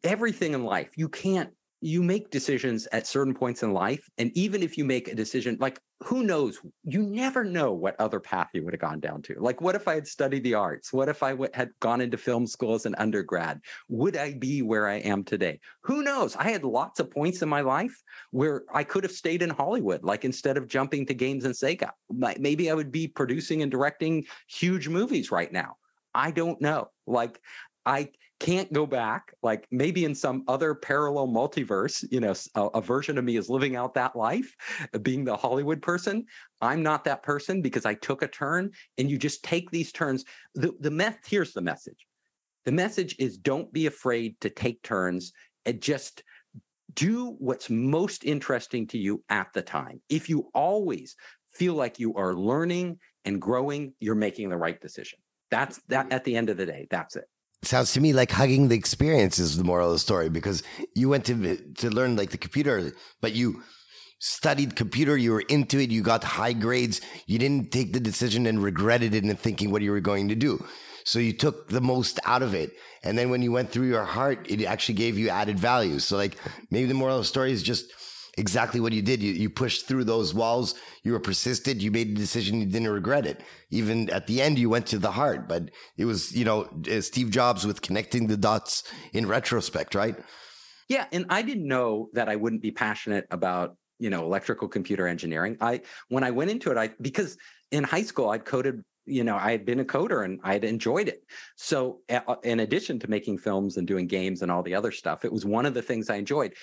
[0.04, 1.52] everything in life, you can't
[1.82, 4.10] you make decisions at certain points in life.
[4.18, 8.20] And even if you make a decision, like who knows, you never know what other
[8.20, 9.36] path you would have gone down to.
[9.38, 10.94] Like, what if I had studied the arts?
[10.94, 13.60] What if I w- had gone into film school as an undergrad?
[13.90, 15.60] Would I be where I am today?
[15.84, 16.36] Who knows?
[16.36, 20.04] I had lots of points in my life where I could have stayed in Hollywood,
[20.04, 21.92] like instead of jumping to games and Sega.
[22.10, 25.76] Maybe I would be producing and directing huge movies right now.
[26.14, 26.90] I don't know.
[27.08, 27.40] Like,
[27.86, 32.82] I can't go back like maybe in some other parallel multiverse you know a, a,
[32.82, 34.56] version of me is living out that life
[34.94, 36.26] uh, being the hollywood person.
[36.62, 40.24] I'm not that person because i took a turn and you just take these turns.
[40.56, 42.08] The, the meth here's the message.
[42.66, 45.34] The message is don't be afraid to take turns
[45.66, 46.24] and just
[46.94, 50.02] do what's most interesting to you at the time.
[50.10, 51.16] If you always
[51.54, 55.20] feel like you are learning and growing you're making the right decision.
[55.52, 56.14] That's that mm-hmm.
[56.14, 57.26] at the end of the day that's it
[57.62, 60.64] sounds to me like hugging the experience is the moral of the story because
[60.96, 63.64] you went to to learn like the computer, but you
[64.20, 68.46] studied computer, you were into it, you got high grades, you didn't take the decision
[68.46, 70.64] and regretted it and thinking what you were going to do.
[71.06, 72.72] So you took the most out of it.
[73.04, 76.00] And then when you went through your heart, it actually gave you added value.
[76.00, 76.38] So like
[76.70, 77.92] maybe the moral of the story is just
[78.40, 79.22] exactly what you did.
[79.22, 80.76] You, you pushed through those walls.
[81.04, 81.82] You were persistent.
[81.82, 82.62] You made a decision.
[82.62, 83.42] You didn't regret it.
[83.70, 87.02] Even at the end, you went to the heart, but it was, you know, uh,
[87.02, 90.16] Steve Jobs with connecting the dots in retrospect, right?
[90.88, 91.06] Yeah.
[91.12, 95.58] And I didn't know that I wouldn't be passionate about, you know, electrical computer engineering.
[95.62, 97.38] I, when I went into it, I, because
[97.72, 100.64] in high school, I'd coded you know i had been a coder and i had
[100.64, 101.24] enjoyed it
[101.56, 102.02] so
[102.44, 105.46] in addition to making films and doing games and all the other stuff it was
[105.46, 106.54] one of the things i enjoyed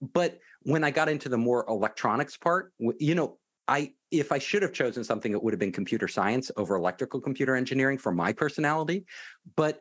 [0.00, 4.62] but when I got into the more electronics part, you know, I if I should
[4.62, 8.32] have chosen something, it would have been computer science over electrical computer engineering for my
[8.32, 9.04] personality.
[9.56, 9.80] But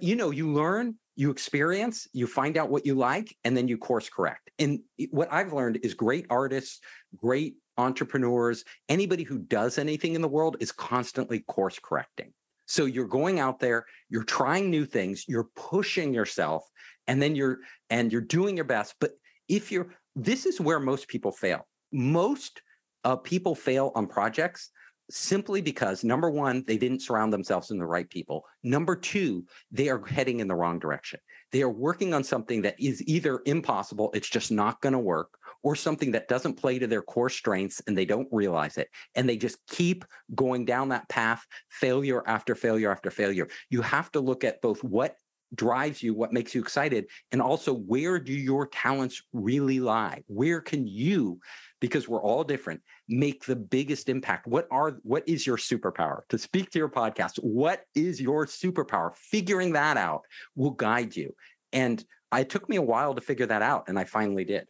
[0.00, 3.78] you know, you learn, you experience, you find out what you like, and then you
[3.78, 4.50] course correct.
[4.58, 6.80] And what I've learned is great artists,
[7.16, 12.32] great entrepreneurs, anybody who does anything in the world is constantly course correcting.
[12.66, 16.64] So you're going out there, you're trying new things, you're pushing yourself,
[17.06, 18.94] and then you're and you're doing your best.
[19.00, 19.12] But
[19.48, 21.66] if you're this is where most people fail.
[21.92, 22.60] Most
[23.04, 24.70] uh, people fail on projects
[25.10, 28.44] simply because number one they didn't surround themselves in the right people.
[28.62, 31.20] Number two they are heading in the wrong direction.
[31.52, 35.30] They are working on something that is either impossible it's just not going to work
[35.62, 39.28] or something that doesn't play to their core strengths and they don't realize it and
[39.28, 43.48] they just keep going down that path failure after failure after failure.
[43.70, 45.16] You have to look at both what
[45.54, 50.22] drives you, what makes you excited, and also where do your talents really lie?
[50.26, 51.40] Where can you,
[51.80, 54.46] because we're all different, make the biggest impact?
[54.46, 56.20] What are what is your superpower?
[56.28, 59.14] To speak to your podcast, what is your superpower?
[59.16, 60.22] Figuring that out
[60.54, 61.34] will guide you.
[61.72, 64.66] And it took me a while to figure that out, and I finally did.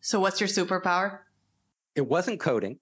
[0.00, 1.20] So, what's your superpower?
[1.94, 2.78] It wasn't coding.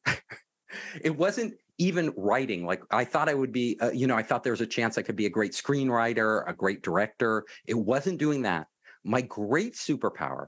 [1.03, 4.43] it wasn't even writing like i thought i would be uh, you know i thought
[4.43, 7.45] there was a chance i could be a great screenwriter a great director.
[7.67, 8.67] It wasn't doing that.
[9.05, 10.47] My great superpower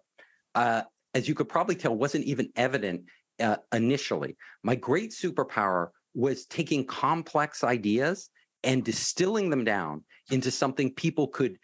[0.55, 0.83] uh,
[1.15, 3.03] as you could probably tell wasn't even evident
[3.41, 4.37] uh, initially.
[4.63, 8.31] My great superpower was taking complex ideas
[8.65, 11.57] and distilling them down into something people could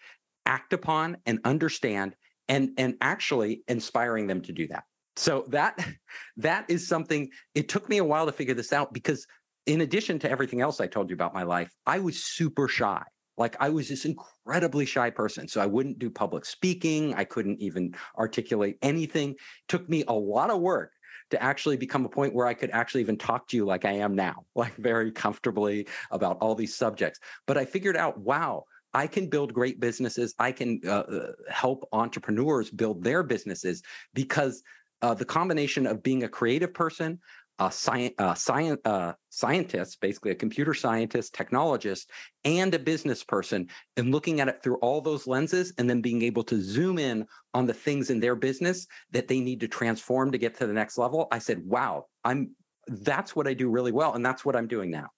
[0.47, 2.15] act upon and understand
[2.49, 4.85] and and actually inspiring them to do that.
[5.17, 5.85] So that
[6.37, 9.27] that is something it took me a while to figure this out because
[9.67, 13.03] in addition to everything else I told you about my life, I was super shy.
[13.37, 15.47] Like I was this incredibly shy person.
[15.49, 17.15] So I wouldn't do public speaking.
[17.15, 19.31] I couldn't even articulate anything.
[19.33, 20.93] It took me a lot of work
[21.31, 23.93] to actually become a point where I could actually even talk to you like I
[23.93, 27.21] am now, like very comfortably about all these subjects.
[27.47, 30.35] But I figured out, wow, I can build great businesses.
[30.39, 33.83] I can uh, uh help entrepreneurs build their businesses
[34.15, 34.63] because
[35.03, 37.19] uh, the combination of being a creative person,
[37.59, 42.07] a science, uh, science, uh, scientist, basically a computer scientist, technologist,
[42.45, 46.23] and a business person, and looking at it through all those lenses, and then being
[46.23, 50.31] able to zoom in on the things in their business that they need to transform
[50.33, 51.29] to get to the next level.
[51.31, 52.51] I said, "Wow, I'm
[52.89, 55.09] that's what I do really well, and that's what I'm doing now."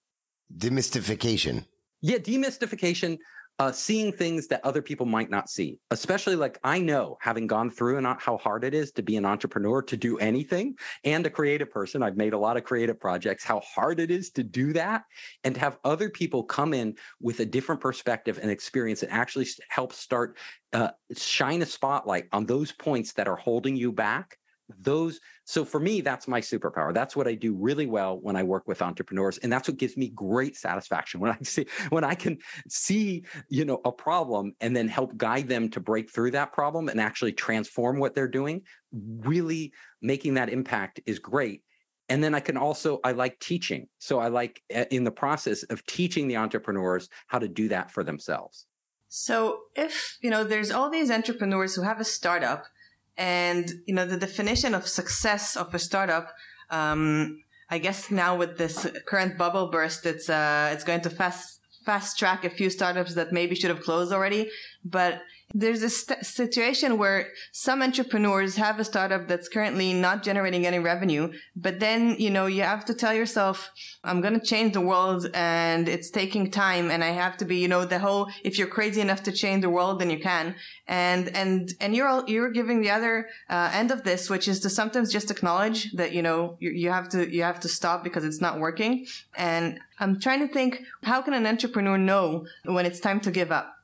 [0.57, 1.65] Demystification.
[2.01, 3.17] Yeah, demystification
[3.59, 7.69] uh, seeing things that other people might not see, especially like I know having gone
[7.69, 11.29] through and how hard it is to be an entrepreneur, to do anything and a
[11.29, 12.01] creative person.
[12.01, 15.03] I've made a lot of creative projects, how hard it is to do that
[15.43, 19.91] and have other people come in with a different perspective and experience and actually help
[19.91, 20.37] start
[20.71, 24.38] uh, shine a spotlight on those points that are holding you back
[24.77, 26.93] those so for me that's my superpower.
[26.93, 29.97] That's what i do really well when i work with entrepreneurs and that's what gives
[29.97, 31.19] me great satisfaction.
[31.29, 35.47] When i see when i can see you know a problem and then help guide
[35.47, 40.49] them to break through that problem and actually transform what they're doing really making that
[40.49, 41.63] impact is great.
[42.07, 43.87] And then i can also i like teaching.
[43.97, 47.91] So i like eh, in the process of teaching the entrepreneurs how to do that
[47.91, 48.65] for themselves.
[49.07, 52.65] So if you know there's all these entrepreneurs who have a startup
[53.17, 56.33] and, you know, the definition of success of a startup,
[56.69, 61.59] um, I guess now with this current bubble burst, it's, uh, it's going to fast,
[61.85, 64.49] fast track a few startups that maybe should have closed already.
[64.83, 65.21] But
[65.53, 70.77] there's a st- situation where some entrepreneurs have a startup that's currently not generating any
[70.77, 73.71] revenue, but then, you know, you have to tell yourself,
[74.03, 77.57] I'm going to change the world and it's taking time and I have to be,
[77.57, 80.55] you know, the whole, if you're crazy enough to change the world, then you can.
[80.87, 84.59] And, and, and you're, all, you're giving the other uh, end of this, which is
[84.61, 88.03] to sometimes just acknowledge that, you know, you, you have to, you have to stop
[88.03, 89.07] because it's not working.
[89.35, 93.51] And I'm trying to think, how can an entrepreneur know when it's time to give
[93.51, 93.78] up?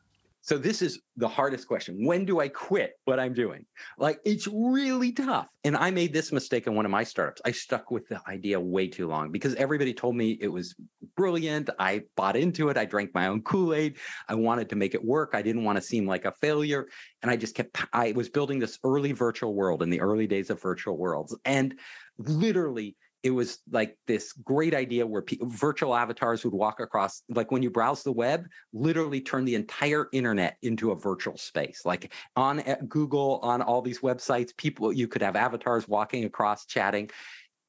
[0.45, 2.05] So this is the hardest question.
[2.05, 3.65] When do I quit what I'm doing?
[3.97, 5.47] Like it's really tough.
[5.63, 7.41] And I made this mistake in one of my startups.
[7.45, 10.75] I stuck with the idea way too long because everybody told me it was
[11.17, 11.71] brilliant.
[11.79, 12.77] I bought into it.
[12.77, 13.97] I drank my own Kool-Aid.
[14.29, 15.31] I wanted to make it work.
[15.33, 16.89] I didn't want to seem like a failure.
[17.23, 20.51] And I just kept I was building this early virtual world in the early days
[20.51, 21.35] of virtual worlds.
[21.45, 21.73] And
[22.19, 27.51] literally it was like this great idea where pe- virtual avatars would walk across like
[27.51, 32.13] when you browse the web literally turn the entire internet into a virtual space like
[32.37, 37.09] on eh, google on all these websites people you could have avatars walking across chatting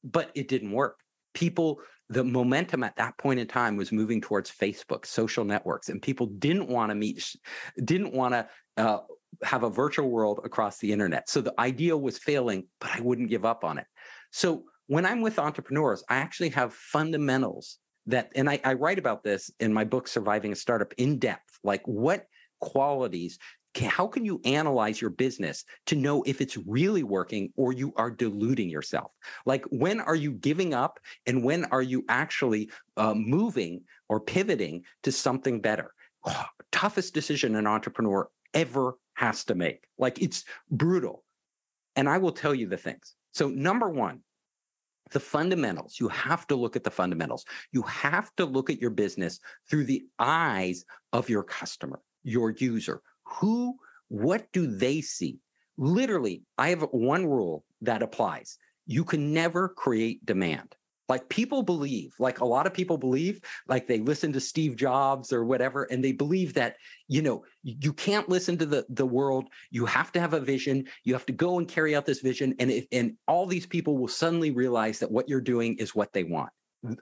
[0.03, 0.99] but it didn't work.
[1.33, 6.01] People the momentum at that point in time was moving towards facebook social networks and
[6.01, 7.35] people didn't want to meet
[7.83, 8.99] didn't want to uh,
[9.43, 11.29] have a virtual world across the internet.
[11.29, 13.85] So the idea was failing but i wouldn't give up on it.
[14.31, 19.23] So when I'm with entrepreneurs, I actually have fundamentals that, and I, I write about
[19.23, 21.59] this in my book, Surviving a Startup, in depth.
[21.63, 22.25] Like, what
[22.59, 23.37] qualities
[23.85, 28.09] how can you analyze your business to know if it's really working or you are
[28.09, 29.11] deluding yourself?
[29.45, 34.83] Like when are you giving up and when are you actually uh, moving or pivoting
[35.03, 35.93] to something better?
[36.25, 39.83] Oh, toughest decision an entrepreneur ever has to make.
[39.97, 41.23] Like it's brutal.
[41.95, 43.15] And i will tell you the things.
[43.33, 44.21] So number one
[45.11, 45.99] the fundamentals.
[45.99, 47.45] You have to look at the fundamentals.
[47.71, 49.39] You have to look at your business
[49.69, 53.01] through the eyes of your customer, your user.
[53.23, 53.77] Who,
[54.09, 55.39] what do they see?
[55.77, 58.57] Literally, I have one rule that applies.
[58.85, 60.75] You can never create demand.
[61.09, 65.31] Like people believe, like a lot of people believe, like they listen to Steve Jobs
[65.31, 66.75] or whatever, and they believe that,
[67.07, 69.47] you know, you can't listen to the, the world.
[69.71, 70.85] You have to have a vision.
[71.03, 72.55] You have to go and carry out this vision.
[72.59, 76.23] And, and all these people will suddenly realize that what you're doing is what they
[76.23, 76.49] want.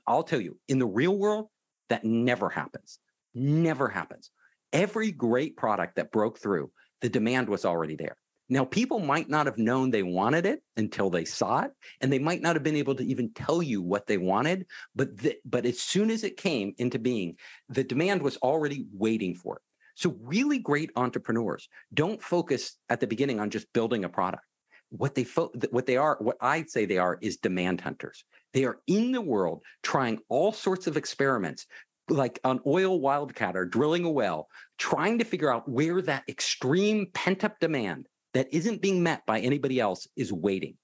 [0.06, 1.48] I'll tell you, in the real world,
[1.90, 3.00] that never happens.
[3.34, 4.32] Never happens.
[4.72, 8.18] Every great product that broke through, the demand was already there.
[8.48, 12.20] Now, people might not have known they wanted it until they saw it, and they
[12.20, 14.68] might not have been able to even tell you what they wanted.
[14.96, 17.38] But the, but as soon as it came into being,
[17.70, 19.62] the demand was already waiting for it.
[19.96, 24.44] So, really great entrepreneurs don't focus at the beginning on just building a product.
[24.90, 28.26] What they fo- what they are, what I'd say they are, is demand hunters.
[28.54, 31.66] They are in the world trying all sorts of experiments
[32.10, 37.44] like an oil wildcatter drilling a well, trying to figure out where that extreme pent
[37.44, 40.76] up demand that isn't being met by anybody else is waiting.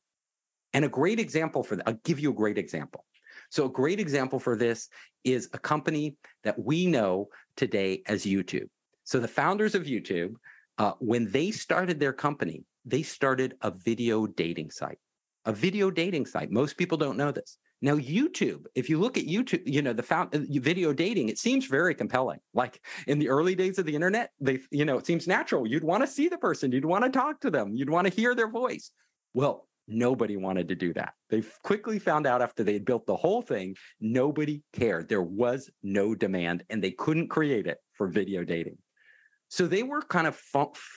[0.74, 3.06] And a great example for that, I'll give you a great example.
[3.50, 4.88] So a great example for this
[5.26, 7.28] is a company that we know
[7.58, 8.70] today as YouTube.
[9.04, 10.36] So the founders of YouTube,
[10.78, 15.00] uh, when they started their company, they started a video dating site.
[15.44, 16.52] A video dating site.
[16.52, 17.58] Most people don't know this.
[17.84, 21.40] Now, YouTube, if you look at YouTube, you know, the found, uh, video dating, it
[21.40, 22.40] seems very compelling.
[22.54, 25.68] Like in the early days of the internet, they, you know, it seems natural.
[25.68, 28.14] You'd want to see the person, you'd want to talk to them, you'd want to
[28.14, 28.92] hear their voice.
[29.34, 31.14] Well, nobody wanted to do that.
[31.30, 35.10] They quickly found out after they had built the whole thing, nobody cared.
[35.10, 38.78] There was no demand and they couldn't create it for video dating.
[39.50, 40.40] So they were kind of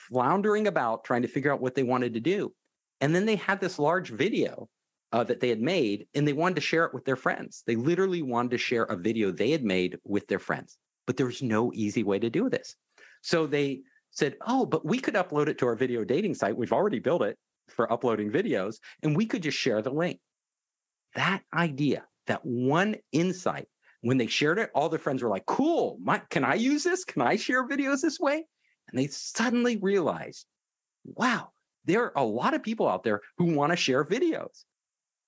[0.09, 2.53] floundering about trying to figure out what they wanted to do.
[3.01, 4.69] And then they had this large video
[5.15, 7.63] uh, that they had made and they wanted to share it with their friends.
[7.65, 11.25] They literally wanted to share a video they had made with their friends, but there
[11.25, 12.75] was no easy way to do this.
[13.21, 16.57] So they said, Oh, but we could upload it to our video dating site.
[16.57, 17.37] We've already built it
[17.69, 20.19] for uploading videos, and we could just share the link.
[21.15, 23.69] That idea, that one insight,
[24.01, 27.05] when they shared it, all their friends were like, Cool, my, can I use this?
[27.05, 28.45] Can I share videos this way?
[28.89, 30.45] And they suddenly realized,
[31.05, 31.51] Wow,
[31.85, 34.65] there are a lot of people out there who want to share videos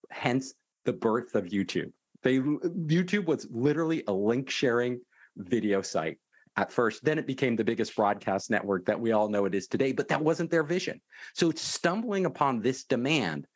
[0.10, 0.53] hence
[0.86, 1.91] the birth of YouTube.
[2.24, 4.99] They YouTube was literally a link sharing
[5.36, 6.18] video site
[6.55, 7.03] at first.
[7.03, 10.08] Then it became the biggest broadcast network that we all know it is today, but
[10.08, 10.99] that wasn't their vision.
[11.36, 13.47] So it's stumbling upon this demand.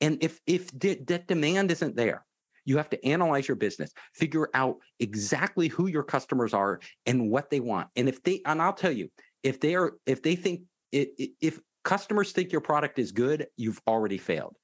[0.00, 2.24] And if if that demand isn't there,
[2.64, 7.50] you have to analyze your business, figure out exactly who your customers are and what
[7.50, 7.88] they want.
[7.96, 9.08] And if they and I'll tell you,
[9.42, 14.18] if they are if they think if customers think your product is good, you've already
[14.18, 14.56] failed.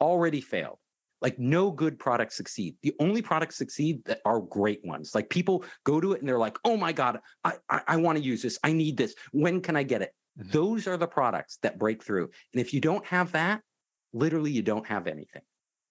[0.00, 0.78] Already failed
[1.22, 2.76] like no good products succeed.
[2.82, 5.14] The only products succeed that are great ones.
[5.14, 8.18] Like people go to it and they're like, oh my God, I, I, I want
[8.18, 8.58] to use this.
[8.64, 9.14] I need this.
[9.30, 10.12] When can I get it?
[10.38, 10.50] Mm-hmm.
[10.50, 12.28] Those are the products that break through.
[12.52, 13.62] And if you don't have that,
[14.12, 15.42] literally you don't have anything.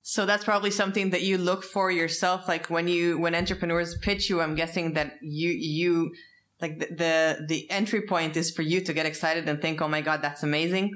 [0.04, 2.48] So that's probably something that you look for yourself.
[2.48, 6.12] Like when you, when entrepreneurs pitch you, I'm guessing that you, you,
[6.60, 9.88] like the, the, the entry point is for you to get excited and think, oh
[9.88, 10.92] my God, that's amazing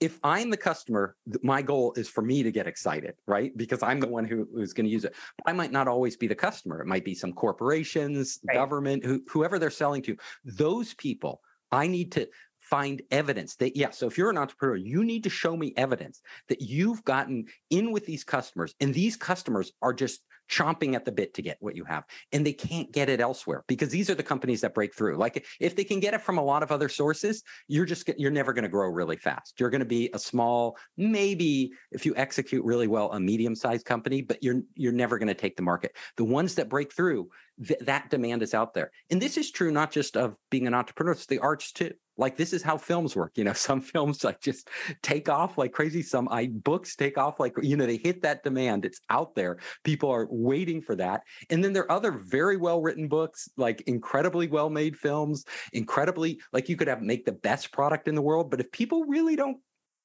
[0.00, 3.54] if I'm the customer, my goal is for me to get excited, right?
[3.56, 5.14] Because I'm the one who, who's going to use it.
[5.44, 6.80] I might not always be the customer.
[6.80, 8.54] It might be some corporations, right.
[8.54, 10.16] government, who, whoever they're selling to.
[10.44, 12.28] Those people, I need to
[12.58, 16.22] find evidence that, yeah, so if you're an entrepreneur, you need to show me evidence
[16.48, 21.12] that you've gotten in with these customers and these customers are just chomping at the
[21.12, 24.14] bit to get what you have and they can't get it elsewhere because these are
[24.14, 25.16] the companies that break through.
[25.16, 28.30] Like if they can get it from a lot of other sources you're just you're
[28.30, 29.58] never going to grow really fast.
[29.58, 33.86] You're going to be a small maybe if you execute really well a medium sized
[33.86, 35.96] company but you're you're never going to take the market.
[36.16, 37.28] The ones that break through
[37.66, 38.90] th- that demand is out there.
[39.10, 41.92] And this is true not just of being an entrepreneur it's the arts too.
[42.16, 43.52] Like this is how films work you know?
[43.60, 44.68] Some films like just
[45.02, 46.02] take off like crazy.
[46.02, 48.84] Some I, books take off like you know they hit that demand.
[48.84, 49.58] It's out there.
[49.84, 53.82] People are waiting for that and then there are other very well written books like
[53.82, 58.22] incredibly well made films incredibly like you could have make the best product in the
[58.22, 59.58] world but if people really don't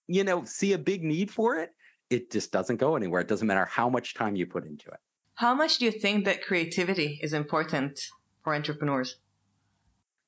[0.07, 1.71] you know see a big need for it
[2.09, 4.99] it just doesn't go anywhere it doesn't matter how much time you put into it
[5.35, 7.99] how much do you think that creativity is important
[8.43, 9.17] for entrepreneurs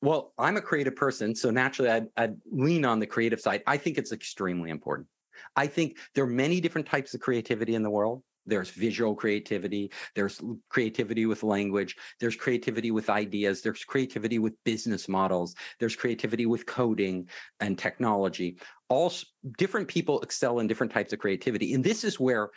[0.01, 3.63] well, I'm a creative person, so naturally I'd, I'd, lean on the creative side.
[3.65, 5.07] I think it's extremely important.
[5.55, 8.23] I think there are many different types of creativity in the world.
[8.47, 15.07] There's visual creativity, there's creativity with language, there's creativity with ideas, there's creativity with business
[15.07, 17.29] models, there's creativity with coding
[17.59, 18.57] and technology.
[18.89, 19.11] All
[19.57, 21.73] different people excel in different types of creativity.
[21.73, 22.49] And this is where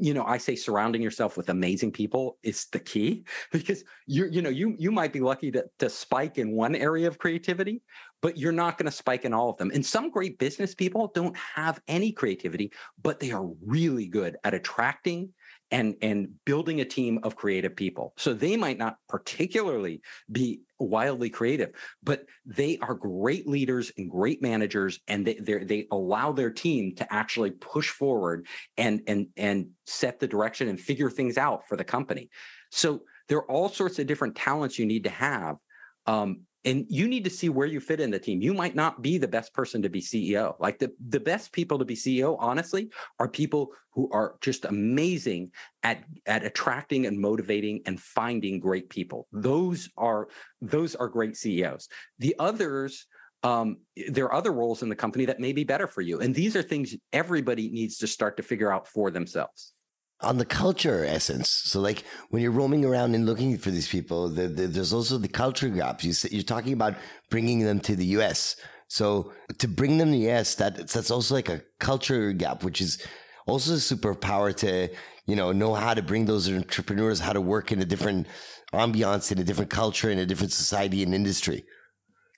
[0.00, 4.42] you know i say surrounding yourself with amazing people is the key because you you
[4.42, 7.82] know you you might be lucky to, to spike in one area of creativity
[8.24, 9.70] but you're not going to spike in all of them.
[9.74, 12.72] And some great business people don't have any creativity
[13.02, 15.28] but they are really good at attracting
[15.70, 18.14] and and building a team of creative people.
[18.16, 20.00] So they might not particularly
[20.32, 21.72] be wildly creative
[22.02, 27.12] but they are great leaders and great managers and they they allow their team to
[27.12, 28.46] actually push forward
[28.78, 32.30] and and and set the direction and figure things out for the company.
[32.70, 35.56] So there are all sorts of different talents you need to have
[36.06, 38.40] um, and you need to see where you fit in the team.
[38.40, 40.54] You might not be the best person to be CEO.
[40.58, 45.52] Like the, the best people to be CEO, honestly, are people who are just amazing
[45.82, 49.26] at, at attracting and motivating and finding great people.
[49.32, 50.28] Those are
[50.62, 51.88] those are great CEOs.
[52.18, 53.06] The others,
[53.42, 56.20] um, there are other roles in the company that may be better for you.
[56.20, 59.74] And these are things everybody needs to start to figure out for themselves
[60.20, 61.50] on the culture essence.
[61.50, 65.18] So, like when you're roaming around and looking for these people, the, the, there's also
[65.18, 66.02] the culture gap.
[66.02, 66.94] You, you're talking about
[67.30, 68.56] bringing them to the US.
[68.88, 72.80] So, to bring them to the US, that that's also like a culture gap, which
[72.80, 73.04] is
[73.46, 74.88] also a superpower to
[75.26, 78.26] you know, know how to bring those entrepreneurs how to work in a different
[78.72, 81.64] ambiance, in a different culture, in a different society and industry.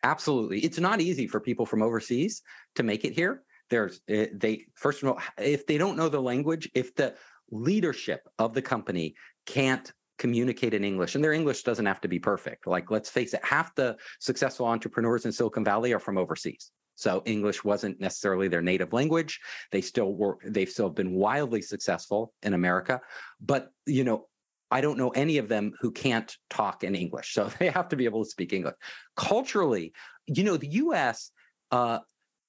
[0.02, 0.60] Absolutely.
[0.60, 2.42] It's not easy for people from overseas
[2.76, 3.42] to make it here.
[3.70, 7.14] There's eh, they first of all, if they don't know the language, if the
[7.50, 9.14] leadership of the company
[9.46, 12.66] can't communicate in English, and their English doesn't have to be perfect.
[12.66, 16.70] Like, let's face it, half the successful entrepreneurs in Silicon Valley are from overseas.
[16.94, 19.38] So English wasn't necessarily their native language.
[19.70, 23.00] They still were, they've still been wildly successful in America.
[23.40, 24.28] But, you know,
[24.70, 27.34] I don't know any of them who can't talk in English.
[27.34, 28.74] So they have to be able to speak English.
[29.16, 29.92] Culturally,
[30.26, 31.30] you know, the US,
[31.70, 32.00] uh,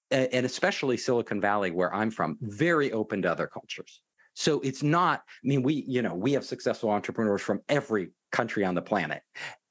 [0.10, 4.02] and especially Silicon Valley, where I'm from, very open to other cultures.
[4.39, 8.63] So it's not, I mean, we, you know, we have successful entrepreneurs from every country
[8.63, 9.23] on the planet.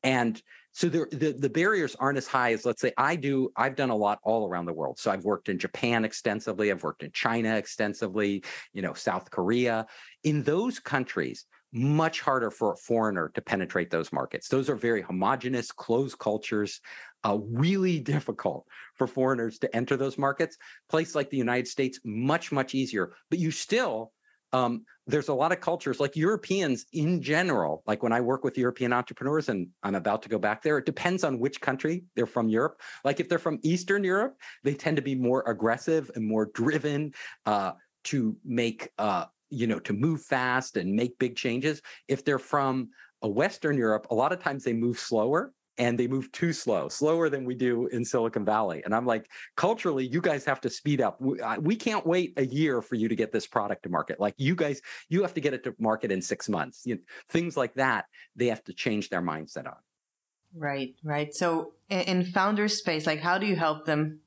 [0.02, 0.42] And
[0.72, 3.52] so the, the, the barriers aren't as high as let's say I do.
[3.54, 4.98] I've done a lot all around the world.
[4.98, 6.72] So I've worked in Japan extensively.
[6.72, 8.42] I've worked in China extensively.
[8.72, 9.86] You know, South Korea.
[10.24, 14.48] In those countries, much harder for a foreigner to penetrate those markets.
[14.48, 16.80] Those are very homogenous, closed cultures.
[17.22, 20.56] Uh, really difficult for foreigners to enter those markets.
[20.90, 23.12] Place like the United States, much much easier.
[23.30, 24.12] But you still
[24.52, 27.82] um, there's a lot of cultures like Europeans in general.
[27.86, 30.86] Like when I work with European entrepreneurs, and I'm about to go back there, it
[30.86, 32.80] depends on which country they're from Europe.
[33.04, 37.12] Like if they're from Eastern Europe, they tend to be more aggressive and more driven
[37.44, 37.72] uh,
[38.04, 41.80] to make, uh, you know, to move fast and make big changes.
[42.08, 42.90] If they're from
[43.22, 46.88] a Western Europe, a lot of times they move slower and they move too slow,
[46.88, 48.82] slower than we do in Silicon Valley.
[48.84, 51.20] And I'm like, culturally, you guys have to speed up.
[51.20, 54.18] We, I, we, can't wait a year for you to get this product to market.
[54.18, 56.82] Like you guys, you have to get it to market in six months.
[56.84, 59.76] You know, things like that, they have to change their mindset on.
[60.54, 61.34] Right, right.
[61.34, 64.20] So in founder space, like how do you help them?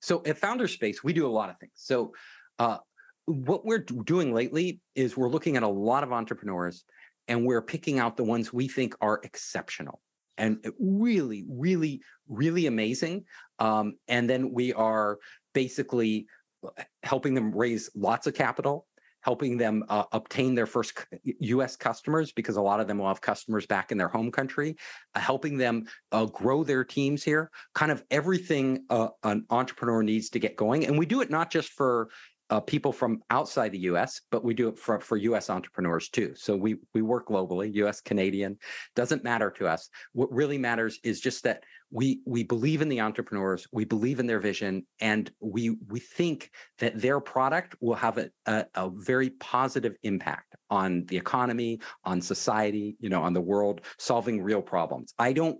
[0.00, 1.72] So at founder space, we do a lot of things.
[1.76, 2.12] So
[2.58, 2.78] uh,
[3.26, 6.84] what we're doing lately is we're looking at a lot of entrepreneurs
[7.28, 10.00] and we're picking out the ones we think are exceptional
[10.38, 13.24] and really, really, really amazing.
[13.58, 15.18] Um, and then we are
[15.52, 16.26] basically
[16.64, 18.86] uh, helping them raise lots of capital,
[19.20, 21.06] helping them uh, obtain their first
[21.40, 24.76] US customers because a lot of them will have customers back in their home country,
[25.14, 30.28] uh, helping them uh, grow their teams here, kind of everything uh, an entrepreneur needs
[30.30, 30.86] to get going.
[30.86, 32.10] And we do it not just for
[32.50, 35.50] uh, people from outside the U.S., but we do it for, for U.S.
[35.50, 36.34] entrepreneurs too.
[36.36, 38.00] So we we work globally, U.S.
[38.00, 38.58] Canadian
[38.94, 39.88] doesn't matter to us.
[40.12, 44.26] What really matters is just that we we believe in the entrepreneurs, we believe in
[44.26, 49.30] their vision, and we we think that their product will have a, a, a very
[49.30, 55.14] positive impact on the economy, on society, you know, on the world, solving real problems.
[55.18, 55.58] I don't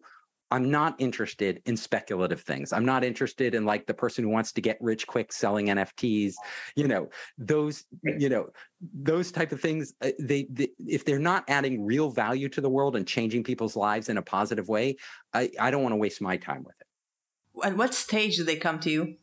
[0.50, 2.72] I'm not interested in speculative things.
[2.72, 6.34] I'm not interested in like the person who wants to get rich quick selling NFTs.
[6.76, 9.94] You know, those, you know, those type of things.
[10.00, 13.74] Uh, they, they, if they're not adding real value to the world and changing people's
[13.74, 14.96] lives in a positive way,
[15.32, 17.66] I, I don't want to waste my time with it.
[17.66, 19.14] At what stage do they come to you?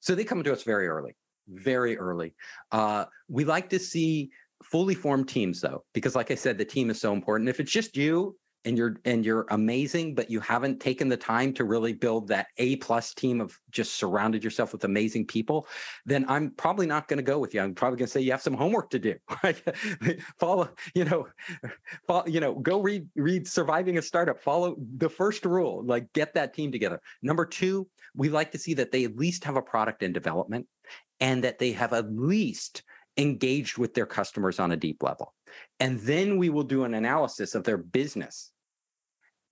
[0.00, 1.16] So they come to us very early,
[1.48, 2.34] very early.
[2.70, 4.30] Uh, we like to see
[4.62, 7.48] fully formed teams though, because like I said, the team is so important.
[7.48, 11.52] If it's just you and you're and you're amazing but you haven't taken the time
[11.52, 15.66] to really build that a plus team of just surrounded yourself with amazing people
[16.06, 17.60] then i'm probably not going to go with you.
[17.60, 19.14] I'm probably going to say you have some homework to do.
[20.38, 21.28] Follow you know
[22.06, 24.40] follow, you know go read read surviving a startup.
[24.40, 27.00] Follow the first rule like get that team together.
[27.22, 30.66] Number two we like to see that they at least have a product in development
[31.20, 32.82] and that they have at least
[33.16, 35.34] engaged with their customers on a deep level.
[35.80, 38.52] And then we will do an analysis of their business.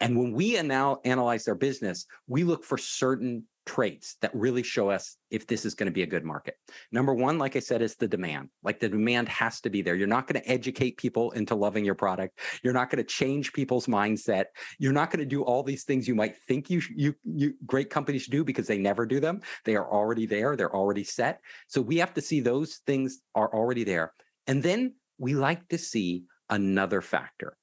[0.01, 4.91] And when we now analyze their business, we look for certain traits that really show
[4.91, 6.55] us if this is going to be a good market.
[6.93, 8.49] Number one, like I said, is the demand.
[8.63, 9.95] Like the demand has to be there.
[9.95, 12.41] You're not going to educate people into loving your product.
[12.63, 14.47] You're not going to change people's mindset.
[14.79, 17.91] You're not going to do all these things you might think you, you, you great
[17.91, 19.41] companies do because they never do them.
[19.65, 20.57] They are already there.
[20.57, 21.41] They're already set.
[21.69, 24.13] So we have to see those things are already there.
[24.47, 27.57] And then we like to see another factor.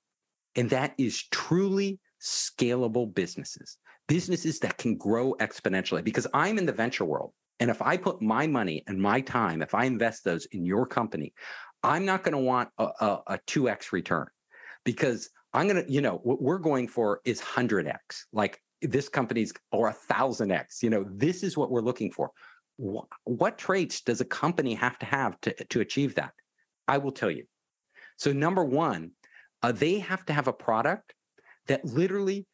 [0.55, 3.77] And that is truly scalable businesses,
[4.07, 6.03] businesses that can grow exponentially.
[6.03, 7.33] Because I'm in the venture world.
[7.59, 10.85] And if I put my money and my time, if I invest those in your
[10.85, 11.33] company,
[11.83, 14.27] I'm not going to want a, a, a 2x return
[14.85, 17.97] because I'm going to, you know, what we're going for is 100x.
[18.31, 22.31] Like this company's or a thousand X, you know, this is what we're looking for.
[22.77, 26.33] What, what traits does a company have to have to, to achieve that?
[26.87, 27.45] I will tell you.
[28.17, 29.11] So number one,
[29.63, 31.13] uh, they have to have a product
[31.67, 32.45] that literally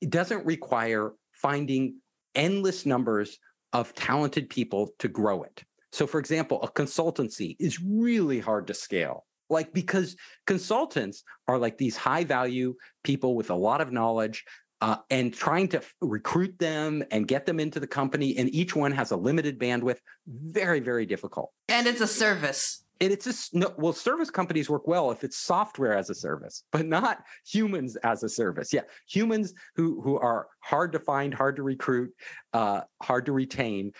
[0.00, 1.96] it doesn't require finding
[2.34, 3.38] endless numbers
[3.72, 5.62] of talented people to grow it.
[5.92, 9.24] So, for example, a consultancy is really hard to scale.
[9.48, 10.14] like because
[10.46, 14.44] consultants are like these high value people with a lot of knowledge
[14.80, 18.76] uh, and trying to f- recruit them and get them into the company and each
[18.76, 22.84] one has a limited bandwidth very very difficult And it's a service.
[23.00, 26.64] And it's just no well service companies work well if it's software as a service
[26.70, 28.72] but not humans as a service.
[28.72, 32.12] Yeah humans who who are hard to find hard to recruit
[32.52, 33.92] uh, hard to retain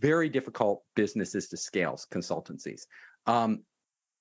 [0.00, 2.82] very difficult businesses to scale consultancies.
[3.26, 3.62] Um,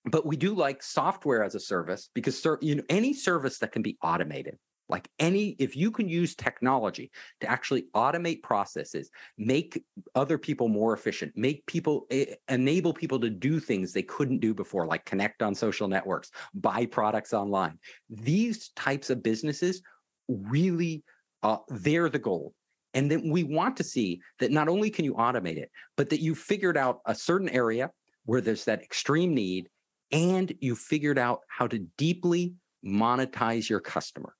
[0.05, 3.81] but we do like software as a service because you know any service that can
[3.81, 4.57] be automated
[4.91, 9.83] like any if you can use technology to actually automate processes make
[10.13, 14.53] other people more efficient make people eh, enable people to do things they couldn't do
[14.53, 17.79] before like connect on social networks buy products online
[18.09, 19.81] these types of businesses
[20.27, 21.03] really
[21.43, 22.53] uh, they're the gold.
[22.93, 26.19] And then we want to see that not only can you automate it but that
[26.19, 27.89] you figured out a certain area
[28.25, 29.69] where there's that extreme need
[30.11, 32.53] and you figured out how to deeply
[32.85, 34.33] monetize your customer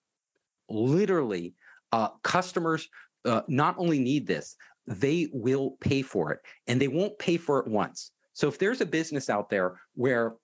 [0.72, 1.56] literally
[1.92, 2.88] uh, customers
[3.26, 4.56] uh, not only need this
[4.88, 8.12] they will pay for it and they won't pay for it once.
[8.34, 10.36] So if there's a business out there where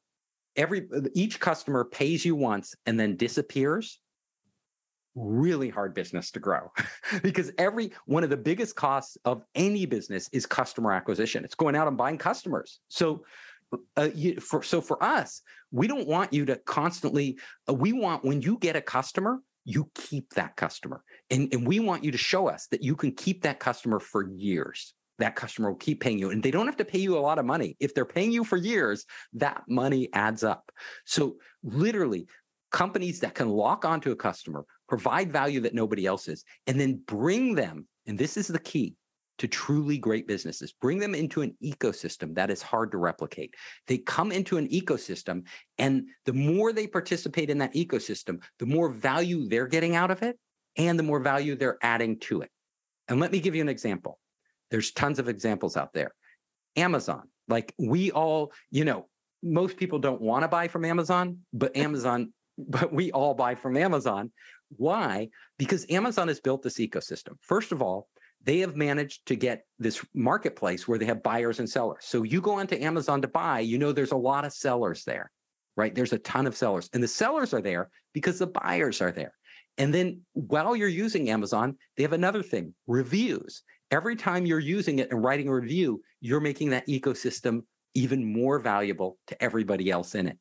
[0.55, 3.99] every each customer pays you once and then disappears
[5.15, 6.71] really hard business to grow.
[7.23, 11.45] Because every one of the biggest costs of any business is customer acquisition.
[11.45, 12.79] It's going out and buying customers.
[12.89, 13.23] So
[13.95, 17.37] uh, you, for so for us we don't want you to constantly
[17.69, 21.03] uh, we want when you get a customer you keep that customer.
[21.29, 24.29] And, and we want you to show us that you can keep that customer for
[24.29, 24.93] years.
[25.19, 27.37] That customer will keep paying you and they don't have to pay you a lot
[27.37, 27.75] of money.
[27.81, 29.03] If they're paying you for years
[29.33, 30.71] that money adds up.
[31.05, 32.27] So literally
[32.71, 37.01] companies that can lock onto a customer provide value that nobody else is and then
[37.05, 38.95] bring them and this is the key
[39.37, 40.73] to truly great businesses.
[40.81, 43.55] Bring them into an ecosystem that is hard to replicate.
[43.87, 45.43] They come into an ecosystem
[45.77, 50.23] and the more they participate in that ecosystem the more value they're getting out of
[50.23, 50.37] it
[50.75, 52.51] and the more value they're adding to it.
[53.07, 54.19] And let me give you an example.
[54.71, 56.11] There's tons of examples out there.
[56.75, 57.23] Amazon.
[57.47, 59.07] Like we all you know
[59.43, 63.77] most people don't want to buy from amazon but amazon but we all buy from
[63.77, 64.31] amazon.
[64.75, 65.29] Why?
[65.57, 67.35] Because amazon has built this ecosystem.
[67.41, 68.07] First of all
[68.47, 72.05] they have managed to get this marketplace where they have buyers and sellers.
[72.05, 75.29] So you go onto Amazon to buy, you know there's a lot of sellers there,
[75.75, 75.93] right?
[75.93, 76.89] There's a ton of sellers.
[76.93, 79.33] And the sellers are there because the buyers are there.
[79.77, 83.63] And then while you're using Amazon, they have another thing, reviews.
[83.91, 87.63] Every time you're using it and writing a review, you're making that ecosystem
[87.95, 90.39] even more valuable to everybody else in it.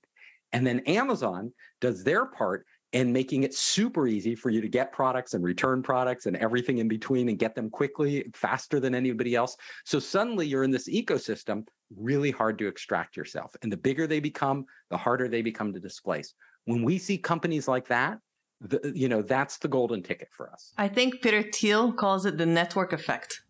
[0.53, 2.67] And then Amazon does their part
[2.97, 6.79] and making it super easy for you to get products and return products and everything
[6.79, 9.55] in between and get them quickly, faster than anybody else.
[9.85, 13.55] So suddenly you're in this ecosystem, really hard to extract yourself.
[13.61, 16.33] And the bigger they become, the harder they become to displace.
[16.65, 18.19] When we see companies like that,
[18.63, 20.73] the, you know, that's the golden ticket for us.
[20.79, 23.43] I think Peter Thiel calls it the network effect.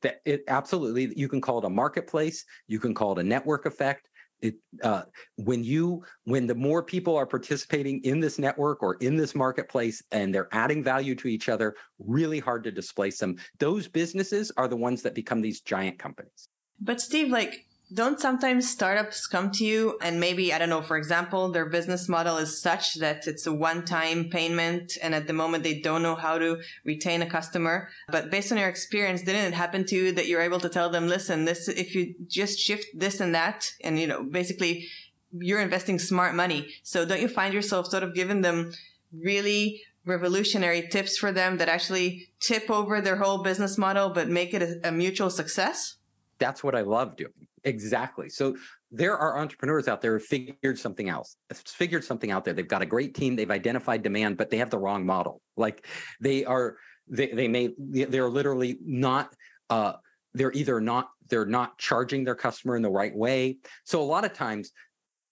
[0.00, 3.66] That it absolutely, you can call it a marketplace, you can call it a network
[3.66, 4.08] effect
[4.42, 5.02] it uh,
[5.36, 10.02] when you when the more people are participating in this network or in this marketplace
[10.12, 13.36] and they're adding value to each other really hard to displace them.
[13.58, 16.48] Those businesses are the ones that become these giant companies.
[16.80, 20.96] But Steve, like, don't sometimes startups come to you and maybe, I don't know, for
[20.96, 25.62] example, their business model is such that it's a one-time payment and at the moment
[25.62, 27.88] they don't know how to retain a customer.
[28.08, 30.90] But based on your experience, didn't it happen to you that you're able to tell
[30.90, 34.88] them, listen, this, if you just shift this and that and, you know, basically
[35.32, 36.68] you're investing smart money.
[36.82, 38.72] So don't you find yourself sort of giving them
[39.12, 44.54] really revolutionary tips for them that actually tip over their whole business model, but make
[44.54, 45.96] it a, a mutual success?
[46.38, 47.32] that's what I love doing.
[47.66, 48.28] Exactly.
[48.28, 48.56] So
[48.92, 52.54] there are entrepreneurs out there who figured something else, figured something out there.
[52.54, 53.34] They've got a great team.
[53.34, 55.42] They've identified demand, but they have the wrong model.
[55.56, 55.84] Like
[56.20, 56.76] they are,
[57.08, 59.34] they, they may, they're literally not,
[59.68, 59.94] uh,
[60.32, 63.58] they're either not, they're not charging their customer in the right way.
[63.84, 64.70] So a lot of times,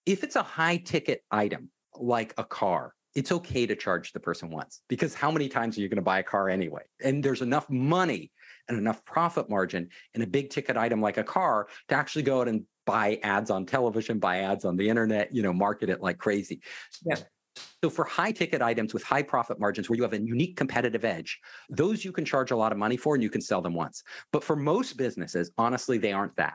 [0.04, 4.50] if it's a high ticket item, like a car, it's okay to charge the person
[4.50, 6.82] once because how many times are you going to buy a car anyway?
[7.02, 8.32] And there's enough money
[8.68, 12.40] and enough profit margin in a big ticket item like a car to actually go
[12.40, 16.00] out and buy ads on television, buy ads on the internet, you know, market it
[16.00, 16.60] like crazy.
[17.04, 17.16] Yeah.
[17.82, 21.04] So for high ticket items with high profit margins where you have a unique competitive
[21.04, 21.38] edge,
[21.68, 24.02] those you can charge a lot of money for and you can sell them once.
[24.32, 26.54] But for most businesses, honestly, they aren't that.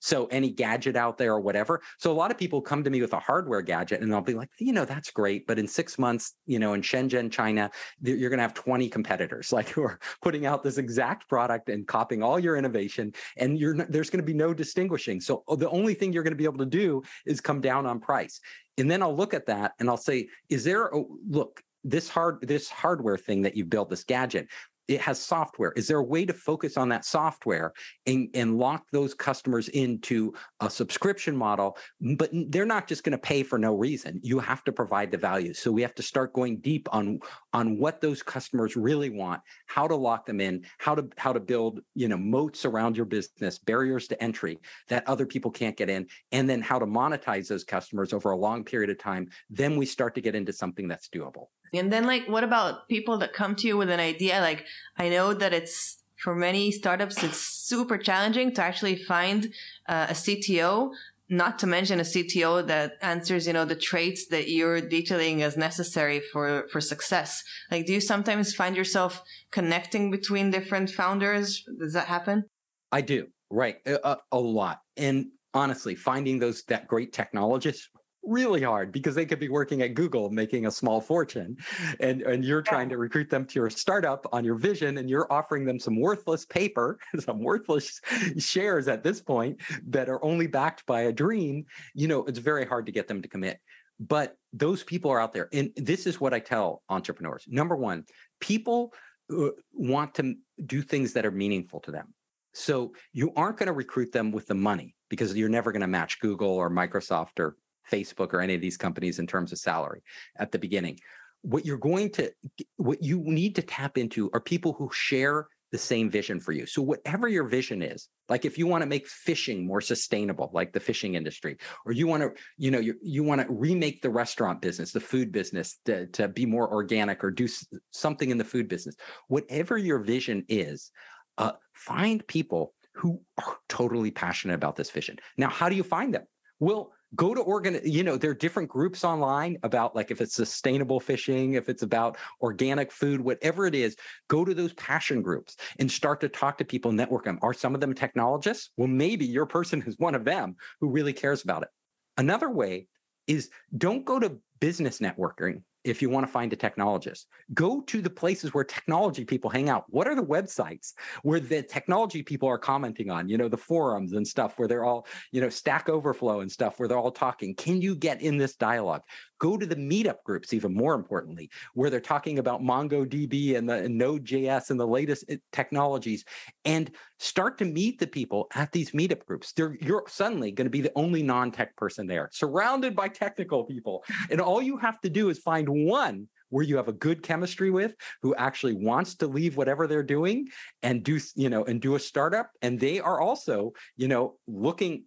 [0.00, 1.80] So any gadget out there or whatever.
[1.98, 4.34] So a lot of people come to me with a hardware gadget and I'll be
[4.34, 5.46] like, you know, that's great.
[5.46, 7.70] But in six months, you know, in Shenzhen, China,
[8.02, 11.86] you're going to have 20 competitors like who are putting out this exact product and
[11.86, 13.12] copying all your innovation.
[13.36, 15.20] And you're there's going to be no distinguishing.
[15.20, 17.86] So uh, the only thing you're going to be able to do is come down
[17.86, 18.40] on price.
[18.78, 22.46] And then I'll look at that and I'll say, is there a look, this hard
[22.46, 24.48] this hardware thing that you built this gadget
[24.90, 25.72] it has software.
[25.76, 27.72] Is there a way to focus on that software
[28.06, 31.78] and, and lock those customers into a subscription model?
[32.16, 34.18] But they're not just going to pay for no reason.
[34.24, 35.54] You have to provide the value.
[35.54, 37.20] So we have to start going deep on
[37.52, 41.40] on what those customers really want, how to lock them in, how to how to
[41.40, 45.88] build you know moats around your business, barriers to entry that other people can't get
[45.88, 49.28] in, and then how to monetize those customers over a long period of time.
[49.50, 51.46] Then we start to get into something that's doable.
[51.72, 54.40] And then, like, what about people that come to you with an idea?
[54.40, 54.66] Like,
[54.96, 59.52] I know that it's for many startups, it's super challenging to actually find
[59.88, 60.92] uh, a CTO.
[61.32, 65.56] Not to mention a CTO that answers, you know, the traits that you're detailing as
[65.56, 67.44] necessary for for success.
[67.70, 71.64] Like, do you sometimes find yourself connecting between different founders?
[71.78, 72.46] Does that happen?
[72.90, 74.80] I do, right, a, a lot.
[74.96, 77.88] And honestly, finding those that great technologists
[78.22, 81.56] really hard because they could be working at Google making a small fortune
[82.00, 85.30] and and you're trying to recruit them to your startup on your vision and you're
[85.32, 88.00] offering them some worthless paper some worthless
[88.38, 91.64] shares at this point that are only backed by a dream
[91.94, 93.58] you know it's very hard to get them to commit.
[93.98, 97.44] But those people are out there and this is what I tell entrepreneurs.
[97.48, 98.04] Number 1
[98.40, 98.92] people
[99.30, 100.34] uh, want to
[100.66, 102.14] do things that are meaningful to them.
[102.52, 105.86] So you aren't going to recruit them with the money because you're never going to
[105.86, 107.56] match Google or Microsoft or
[107.90, 110.02] Facebook or any of these companies in terms of salary
[110.36, 110.98] at the beginning.
[111.42, 112.32] What you're going to,
[112.76, 116.66] what you need to tap into are people who share the same vision for you.
[116.66, 120.72] So whatever your vision is, like if you want to make fishing more sustainable, like
[120.72, 124.10] the fishing industry, or you want to, you know, you, you want to remake the
[124.10, 127.48] restaurant business, the food business to, to be more organic or do
[127.92, 128.96] something in the food business,
[129.28, 130.90] whatever your vision is,
[131.38, 135.18] uh, find people who are totally passionate about this vision.
[135.38, 136.26] Now, how do you find them?
[136.58, 140.34] Well, go to organ you know there are different groups online about like if it's
[140.34, 143.96] sustainable fishing if it's about organic food whatever it is
[144.28, 147.74] go to those passion groups and start to talk to people network them are some
[147.74, 148.70] of them technologists?
[148.76, 151.68] Well maybe your person is one of them who really cares about it.
[152.16, 152.88] Another way
[153.26, 157.24] is don't go to business networking if you want to find a technologist.
[157.54, 159.84] Go to the places where technology people hang out.
[159.88, 163.28] What are the websites where the technology people are commenting on?
[163.28, 166.78] You know, the forums and stuff where they're all, you know, Stack Overflow and stuff
[166.78, 167.54] where they're all talking.
[167.54, 169.02] Can you get in this dialogue?
[169.40, 173.88] Go to the meetup groups, even more importantly, where they're talking about MongoDB and the
[173.88, 176.24] Node.js and the latest eh, technologies,
[176.64, 179.52] and start to meet the people at these meetup groups.
[179.52, 184.04] They're, you're suddenly going to be the only non-tech person there, surrounded by technical people,
[184.30, 187.70] and all you have to do is find one where you have a good chemistry
[187.70, 190.48] with who actually wants to leave whatever they're doing
[190.82, 195.04] and do you know and do a startup and they are also you know looking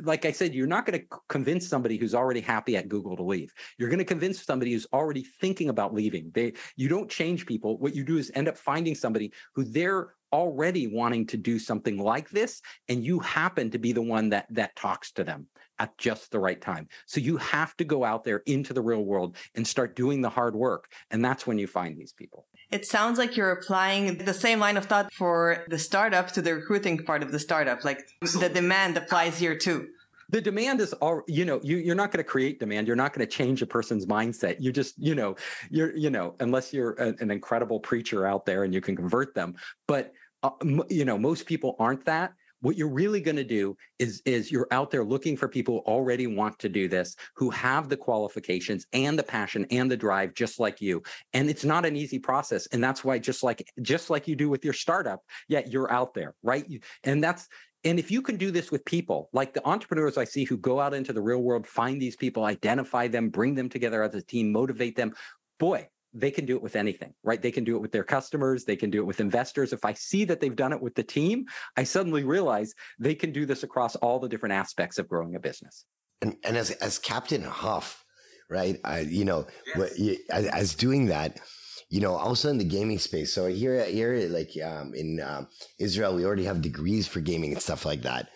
[0.00, 3.22] like I said, you're not going to convince somebody who's already happy at Google to
[3.22, 3.52] leave.
[3.78, 6.30] You're going to convince somebody who's already thinking about leaving.
[6.34, 7.78] They you don't change people.
[7.78, 11.98] What you do is end up finding somebody who they're already wanting to do something
[11.98, 15.46] like this and you happen to be the one that that talks to them
[15.78, 16.88] at just the right time.
[17.06, 20.30] So you have to go out there into the real world and start doing the
[20.30, 22.46] hard work and that's when you find these people.
[22.72, 26.54] It sounds like you're applying the same line of thought for the startup to the
[26.54, 27.84] recruiting part of the startup.
[27.84, 29.88] Like the demand applies here too.
[30.30, 32.86] The demand is all you know you, you're not going to create demand.
[32.86, 34.56] You're not going to change a person's mindset.
[34.58, 35.36] You just you know
[35.70, 39.34] you're you know unless you're a, an incredible preacher out there and you can convert
[39.34, 39.54] them.
[39.86, 42.32] But uh, m- you know most people aren't that
[42.62, 45.92] what you're really going to do is is you're out there looking for people who
[45.92, 50.32] already want to do this who have the qualifications and the passion and the drive
[50.34, 51.02] just like you.
[51.34, 54.48] And it's not an easy process and that's why just like just like you do
[54.48, 56.66] with your startup yet yeah, you're out there right?
[57.04, 57.48] And that's
[57.84, 60.78] and if you can do this with people, like the entrepreneurs I see who go
[60.78, 64.22] out into the real world, find these people, identify them, bring them together as a
[64.22, 65.14] team, motivate them,
[65.58, 67.40] boy, they can do it with anything, right?
[67.40, 69.72] They can do it with their customers, they can do it with investors.
[69.72, 71.46] If I see that they've done it with the team,
[71.76, 75.40] I suddenly realize they can do this across all the different aspects of growing a
[75.40, 75.84] business.
[76.20, 78.04] And, and as as Captain Hoff,
[78.48, 78.78] right?
[78.84, 80.18] I, you know, yes.
[80.30, 81.40] as, as doing that,
[81.88, 83.32] you know, also in the gaming space.
[83.32, 85.48] So here, here, like um, in um,
[85.78, 88.28] Israel, we already have degrees for gaming and stuff like that.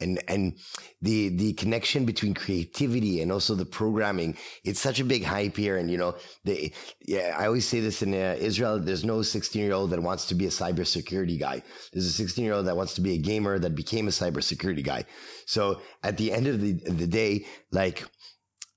[0.00, 0.58] And and
[1.02, 4.36] the the connection between creativity and also the programming.
[4.64, 6.72] It's such a big hype here, and you know, they
[7.06, 7.36] yeah.
[7.38, 8.78] I always say this in uh, Israel.
[8.78, 11.62] There's no 16 year old that wants to be a cybersecurity guy.
[11.92, 14.84] There's a 16 year old that wants to be a gamer that became a cybersecurity
[14.84, 15.04] guy.
[15.46, 18.04] So at the end of the the day, like,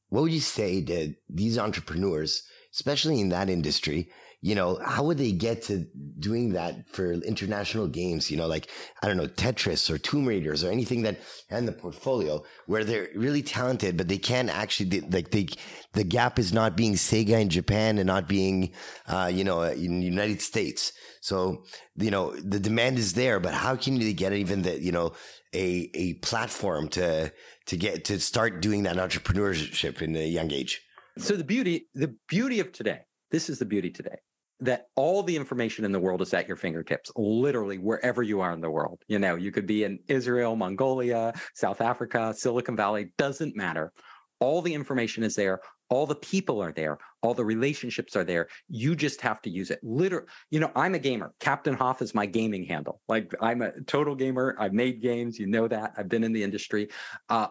[0.10, 2.44] what would you say to these entrepreneurs,
[2.74, 4.12] especially in that industry?
[4.44, 5.88] You know, how would they get to
[6.20, 8.30] doing that for international games?
[8.30, 8.70] You know, like,
[9.02, 13.08] I don't know, Tetris or Tomb Raiders or anything that in the portfolio where they're
[13.16, 15.48] really talented, but they can't actually, like, they,
[15.94, 18.74] the gap is not being Sega in Japan and not being,
[19.08, 20.92] uh, you know, in the United States.
[21.22, 21.64] So,
[21.96, 25.14] you know, the demand is there, but how can they get even the, you know,
[25.54, 27.32] a, a platform to,
[27.68, 30.82] to get, to start doing that entrepreneurship in a young age?
[31.18, 34.18] So the beauty, the beauty of today, this is the beauty today
[34.64, 38.54] that all the information in the world is at your fingertips, literally wherever you are
[38.54, 39.02] in the world.
[39.10, 43.92] You know, you could be in Israel, Mongolia, South Africa, Silicon Valley, doesn't matter.
[44.40, 45.60] All the information is there.
[45.90, 46.98] All the people are there.
[47.22, 48.48] All the relationships are there.
[48.70, 49.80] You just have to use it.
[49.84, 51.34] Literally, you know, I'm a gamer.
[51.42, 53.02] Captain Hoff is my gaming handle.
[53.10, 54.56] Like I'm a total gamer.
[54.58, 55.38] I've made games.
[55.38, 55.94] You know that.
[55.98, 56.88] I've been in the industry.
[57.28, 57.48] Uh,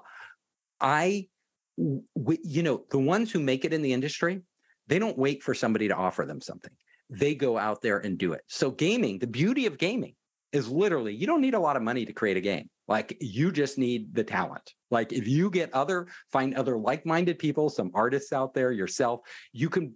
[0.80, 1.28] I,
[1.78, 4.40] w- you know, the ones who make it in the industry,
[4.86, 6.72] they don't wait for somebody to offer them something
[7.12, 8.42] they go out there and do it.
[8.48, 10.14] So gaming, the beauty of gaming
[10.52, 12.68] is literally you don't need a lot of money to create a game.
[12.88, 14.74] Like you just need the talent.
[14.92, 19.20] Like if you get other, find other like-minded people, some artists out there, yourself,
[19.52, 19.94] you can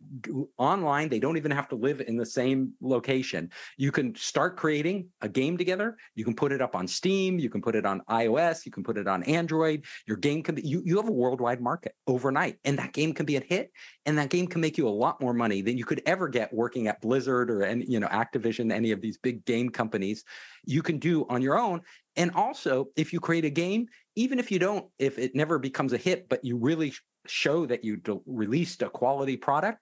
[0.57, 1.11] online.
[1.11, 3.51] They don't even have to live in the same location.
[3.77, 5.99] You can start creating a game together.
[6.15, 7.39] You can put it up on Steam.
[7.39, 8.65] You can put it on iOS.
[8.65, 9.85] You can put it on Android.
[10.07, 13.27] Your game can be, you, you have a worldwide market overnight and that game can
[13.27, 13.71] be a hit
[14.07, 16.55] and that game can make you a lot more money than you could ever get
[16.55, 20.25] working at Blizzard or any, you know, Activision, any of these big game companies
[20.65, 21.83] you can do on your own
[22.17, 25.93] and also, if you create a game, even if you don't, if it never becomes
[25.93, 26.95] a hit, but you really
[27.27, 29.79] show that you de- released a quality product,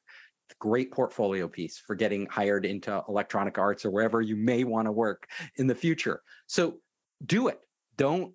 [0.58, 4.92] great portfolio piece for getting hired into electronic arts or wherever you may want to
[4.92, 5.26] work
[5.56, 6.20] in the future.
[6.46, 6.78] So
[7.24, 7.60] do it.
[7.96, 8.34] Don't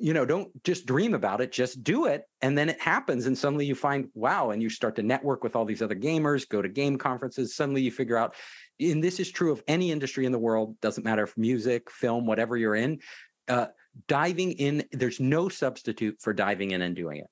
[0.00, 3.36] you know don't just dream about it just do it and then it happens and
[3.36, 6.62] suddenly you find wow and you start to network with all these other gamers go
[6.62, 8.34] to game conferences suddenly you figure out
[8.80, 12.26] and this is true of any industry in the world doesn't matter if music film
[12.26, 12.98] whatever you're in
[13.48, 13.66] uh,
[14.08, 17.26] diving in there's no substitute for diving in and doing it.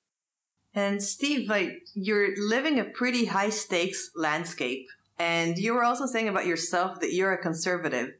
[0.74, 4.86] And steve like you're living a pretty high stakes landscape
[5.18, 8.10] and you were also saying about yourself that you're a conservative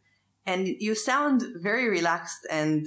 [0.46, 2.86] and you sound very relaxed and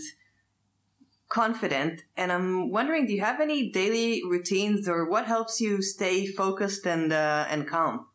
[1.31, 6.27] confident and i'm wondering do you have any daily routines or what helps you stay
[6.27, 8.05] focused and uh, and calm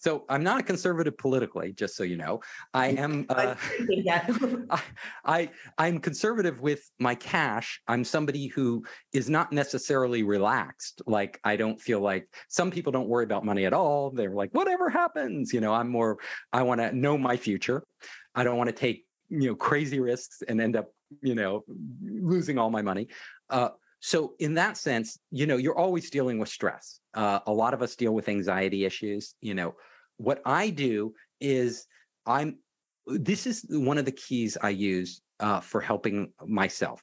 [0.00, 2.40] so I'm not a conservative politically, just so you know.
[2.72, 3.26] I am.
[3.28, 3.54] Uh,
[4.70, 4.82] I,
[5.26, 7.80] I I'm conservative with my cash.
[7.86, 8.82] I'm somebody who
[9.12, 11.02] is not necessarily relaxed.
[11.06, 14.10] Like I don't feel like some people don't worry about money at all.
[14.10, 15.52] They're like whatever happens.
[15.52, 16.18] You know, I'm more.
[16.50, 17.84] I want to know my future.
[18.34, 20.88] I don't want to take you know crazy risks and end up
[21.22, 21.64] you know
[22.02, 23.08] losing all my money.
[23.48, 23.70] Uh,
[24.00, 27.00] so in that sense, you know, you're always dealing with stress.
[27.12, 29.34] Uh, a lot of us deal with anxiety issues.
[29.40, 29.74] You know,
[30.16, 31.86] what I do is
[32.26, 32.58] I'm
[33.06, 37.02] this is one of the keys I use uh, for helping myself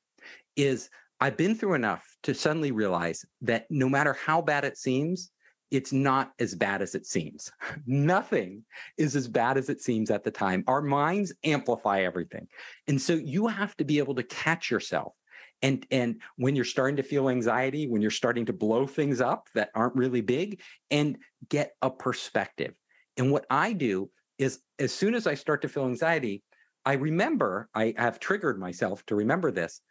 [0.56, 5.32] is I've been through enough to suddenly realize that no matter how bad it seems,
[5.72, 7.52] it's not as bad as it seems.
[7.86, 8.64] Nothing
[8.98, 10.64] is as bad as it seems at the time.
[10.68, 12.48] Our minds amplify everything.
[12.88, 15.14] And so you have to be able to catch yourself.
[15.62, 19.48] And, and when you're starting to feel anxiety, when you're starting to blow things up
[19.56, 20.62] that aren't really big,
[20.92, 21.18] and
[21.50, 22.76] get a perspective.
[23.18, 26.44] And what I do is as soon as I start to feel anxiety,
[26.86, 29.82] I remember, I have triggered myself to remember this.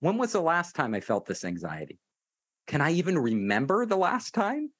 [0.00, 1.98] When was the last time I felt this anxiety?
[2.66, 4.70] Can I even remember the last time?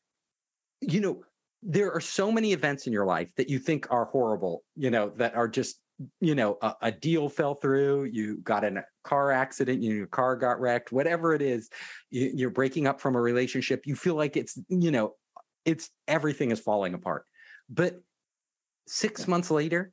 [0.80, 1.24] You know,
[1.62, 5.10] there are so many events in your life that you think are horrible, you know,
[5.16, 5.80] that are just,
[6.20, 10.06] you know, a, a deal fell through, you got in a car accident, you your
[10.06, 11.70] car got wrecked, whatever it is,
[12.10, 15.14] you, you're breaking up from a relationship, you feel like it's, you know,
[15.64, 17.24] it's everything is falling apart.
[17.68, 18.00] But
[18.86, 19.92] six months later,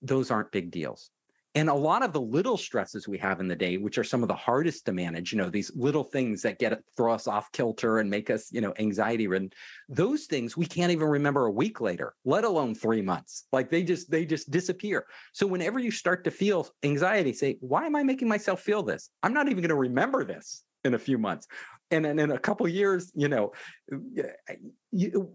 [0.00, 1.10] those aren't big deals.
[1.56, 4.22] And a lot of the little stresses we have in the day, which are some
[4.22, 7.52] of the hardest to manage, you know, these little things that get throw us off
[7.52, 9.50] kilter and make us, you know, anxiety ridden,
[9.88, 13.44] those things we can't even remember a week later, let alone three months.
[13.52, 15.06] Like they just they just disappear.
[15.32, 19.10] So whenever you start to feel anxiety, say, why am I making myself feel this?
[19.22, 21.46] I'm not even going to remember this in a few months
[21.90, 23.52] and then in a couple years, you know,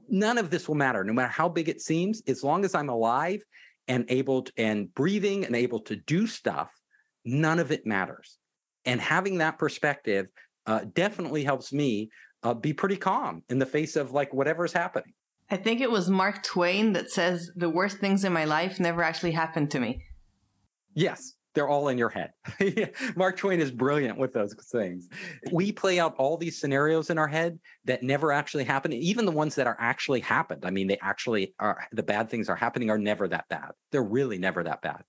[0.09, 2.21] none of this will matter, no matter how big it seems.
[2.27, 3.41] As long as I'm alive
[3.89, 6.71] and able to, and breathing and able to do stuff,
[7.25, 8.37] none of it matters.
[8.85, 10.27] And having that perspective
[10.65, 12.09] uh, definitely helps me
[12.43, 15.13] uh, be pretty calm in the face of like whatever's happening.
[15.49, 19.01] I think it was Mark Twain that says the worst things in my life never
[19.01, 20.03] actually happened to me.
[20.93, 22.31] Yes, they're all in your head.
[23.15, 25.07] Mark Twain is brilliant with those things.
[25.51, 28.93] We play out all these scenarios in our head that never actually happen.
[28.93, 30.65] Even the ones that are actually happened.
[30.65, 33.71] I mean, they actually are the bad things are happening are never that bad.
[33.91, 35.03] They're really never that bad.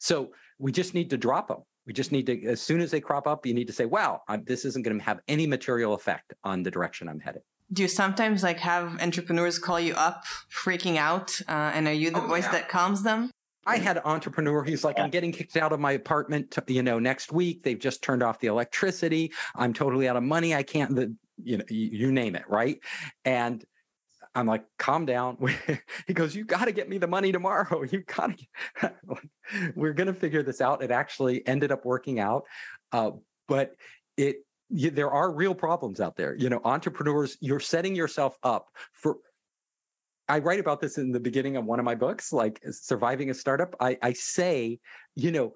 [0.00, 1.58] So we just need to drop them.
[1.86, 4.22] We just need to, as soon as they crop up, you need to say, wow,
[4.28, 7.42] I'm, this isn't going to have any material effect on the direction I'm headed.
[7.72, 11.38] Do you sometimes like have entrepreneurs call you up freaking out?
[11.48, 12.52] Uh, and are you the Oh, voice yeah.
[12.52, 13.30] that calms them?
[13.66, 14.62] I had an entrepreneur.
[14.62, 17.62] He's like, I'm getting kicked out of my apartment, to, you know, next week.
[17.62, 19.32] They've just turned off the electricity.
[19.54, 20.54] I'm totally out of money.
[20.54, 22.78] I can't, the, you know, you, you name it, right?
[23.24, 23.64] And
[24.36, 25.38] I'm like, calm down.
[26.06, 27.82] he goes, you got to get me the money tomorrow.
[27.90, 28.36] You got
[28.82, 28.92] to.
[29.74, 30.82] We're gonna figure this out.
[30.82, 32.44] It actually ended up working out,
[32.92, 33.12] uh,
[33.48, 33.76] but
[34.16, 34.38] it.
[34.68, 36.34] You, there are real problems out there.
[36.34, 37.36] You know, entrepreneurs.
[37.40, 39.18] You're setting yourself up for
[40.28, 43.34] I write about this in the beginning of one of my books, like surviving a
[43.34, 43.76] startup.
[43.80, 44.80] I, I say,
[45.14, 45.54] you know,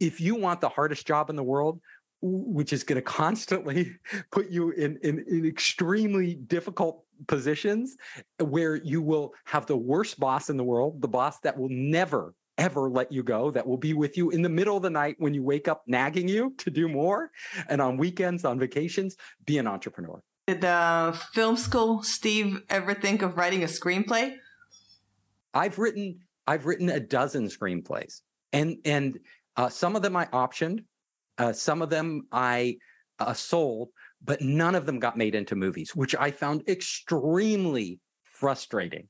[0.00, 1.80] if you want the hardest job in the world,
[2.20, 3.92] which is going to constantly
[4.32, 7.96] put you in, in, in extremely difficult positions
[8.38, 12.34] where you will have the worst boss in the world, the boss that will never,
[12.56, 15.16] ever let you go, that will be with you in the middle of the night
[15.18, 17.30] when you wake up nagging you to do more.
[17.68, 20.22] And on weekends, on vacations, be an entrepreneur.
[20.48, 24.32] Did uh, film school Steve ever think of writing a screenplay?
[25.52, 28.22] I've written I've written a dozen screenplays,
[28.54, 29.18] and and
[29.56, 30.84] uh, some of them I optioned,
[31.36, 32.78] uh, some of them I
[33.18, 33.90] uh, sold,
[34.24, 39.06] but none of them got made into movies, which I found extremely frustrating.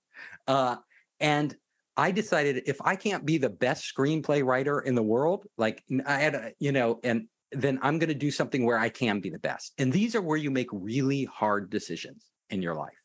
[0.48, 0.78] Uh,
[1.20, 1.54] and
[1.96, 6.18] I decided if I can't be the best screenplay writer in the world, like I
[6.18, 9.30] had, a, you know, and then I'm going to do something where I can be
[9.30, 9.72] the best.
[9.78, 12.97] And these are where you make really hard decisions in your life.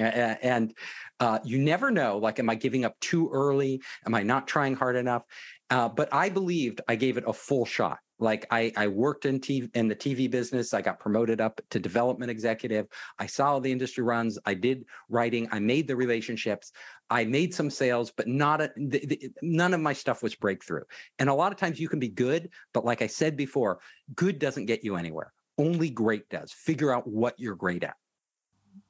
[0.00, 0.74] And
[1.20, 3.82] uh, you never know, like, am I giving up too early?
[4.06, 5.22] Am I not trying hard enough?
[5.70, 7.98] Uh, but I believed I gave it a full shot.
[8.20, 10.74] Like I, I worked in TV in the TV business.
[10.74, 12.86] I got promoted up to development executive.
[13.18, 14.38] I saw how the industry runs.
[14.44, 15.48] I did writing.
[15.52, 16.72] I made the relationships.
[17.10, 20.82] I made some sales, but not a, the, the, none of my stuff was breakthrough.
[21.18, 23.78] And a lot of times you can be good, but like I said before,
[24.14, 25.32] good doesn't get you anywhere.
[25.56, 26.52] Only great does.
[26.52, 27.96] Figure out what you're great at.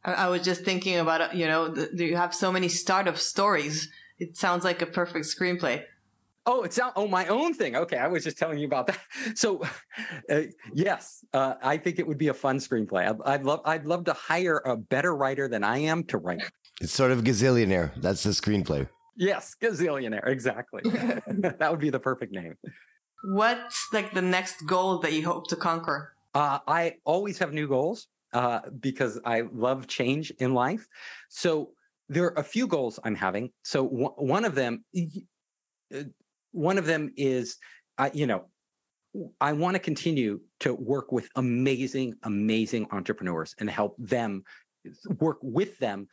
[0.09, 3.17] I, I was just thinking about, uh, you know, th- you have so many startup
[3.17, 3.91] stories.
[4.19, 5.85] It sounds like a perfect screenplay.
[6.47, 6.95] Oh, it's not.
[6.97, 7.77] Oh, my own thing.
[7.77, 8.99] Okay, I was just telling you about that.
[9.35, 9.63] So,
[10.31, 10.43] uh,
[10.73, 13.07] yes, uh, I think it would be a fun screenplay.
[13.07, 13.61] I'd, I'd love.
[13.67, 16.43] I'd love to hire a better writer than I am to write.
[16.81, 17.93] It's sort of gazillionaire.
[18.01, 18.89] That's the screenplay.
[19.17, 20.27] Yes, gazillionaire.
[20.27, 20.83] Exactly.
[21.29, 22.55] that would be the perfect name.
[23.25, 26.15] What's like the next goal that you hope to conquer?
[26.35, 30.87] Uh, I always have new goals uh, because I love change in life.
[31.29, 31.70] So
[32.09, 33.51] there are a few goals I'm having.
[33.62, 34.85] So w- one of them,
[35.95, 36.03] uh,
[36.53, 37.57] one of them is,
[37.97, 38.47] I you know,
[39.41, 44.45] I want to continue to work with amazing, amazing entrepreneurs and help them
[45.18, 46.09] work with them.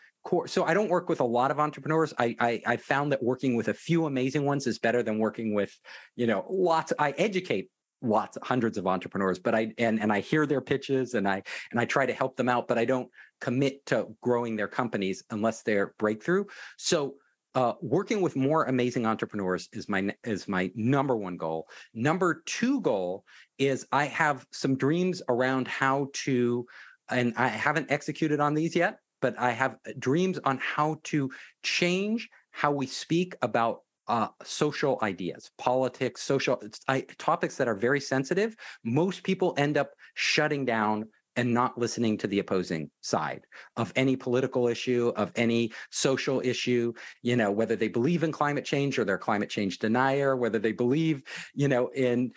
[0.47, 2.13] So I don't work with a lot of entrepreneurs.
[2.17, 5.53] I, I I found that working with a few amazing ones is better than working
[5.53, 5.71] with,
[6.15, 6.91] you know, lots.
[6.97, 7.69] I educate
[8.05, 11.79] lots, hundreds of entrepreneurs, but I and and I hear their pitches and I and
[11.79, 13.09] I try to help them out, but I don't
[13.41, 16.45] commit to growing their companies unless they're breakthrough.
[16.77, 17.15] So
[17.55, 21.67] uh, working with more amazing entrepreneurs is my is my number one goal.
[21.93, 23.23] Number two goal
[23.57, 26.65] is I have some dreams around how to,
[27.09, 31.31] and I haven't executed on these yet, but I have dreams on how to
[31.63, 37.99] change how we speak about uh, social ideas, politics, social I, topics that are very
[37.99, 38.55] sensitive.
[38.83, 43.45] Most people end up shutting down and not listening to the opposing side
[43.75, 48.63] of any political issue, of any social issue, you know, whether they believe in climate
[48.63, 52.31] change or they're climate change denier, whether they believe, you know, in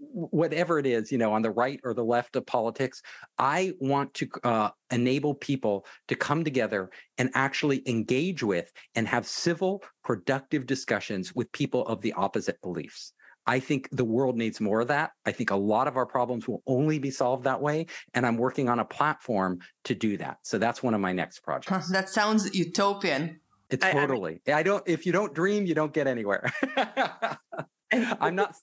[0.00, 3.02] whatever it is, you know, on the right or the left of politics.
[3.38, 9.26] I want to uh, enable people to come together and actually engage with and have
[9.26, 13.12] civil, productive discussions with people of the opposite beliefs.
[13.46, 15.12] I think the world needs more of that.
[15.26, 17.86] I think a lot of our problems will only be solved that way.
[18.14, 20.38] And I'm working on a platform to do that.
[20.42, 21.90] So that's one of my next projects.
[21.90, 23.40] that sounds utopian.
[23.70, 24.42] It's I- I mean- totally.
[24.52, 26.52] I don't, if you don't dream, you don't get anywhere.
[27.92, 28.54] I'm not,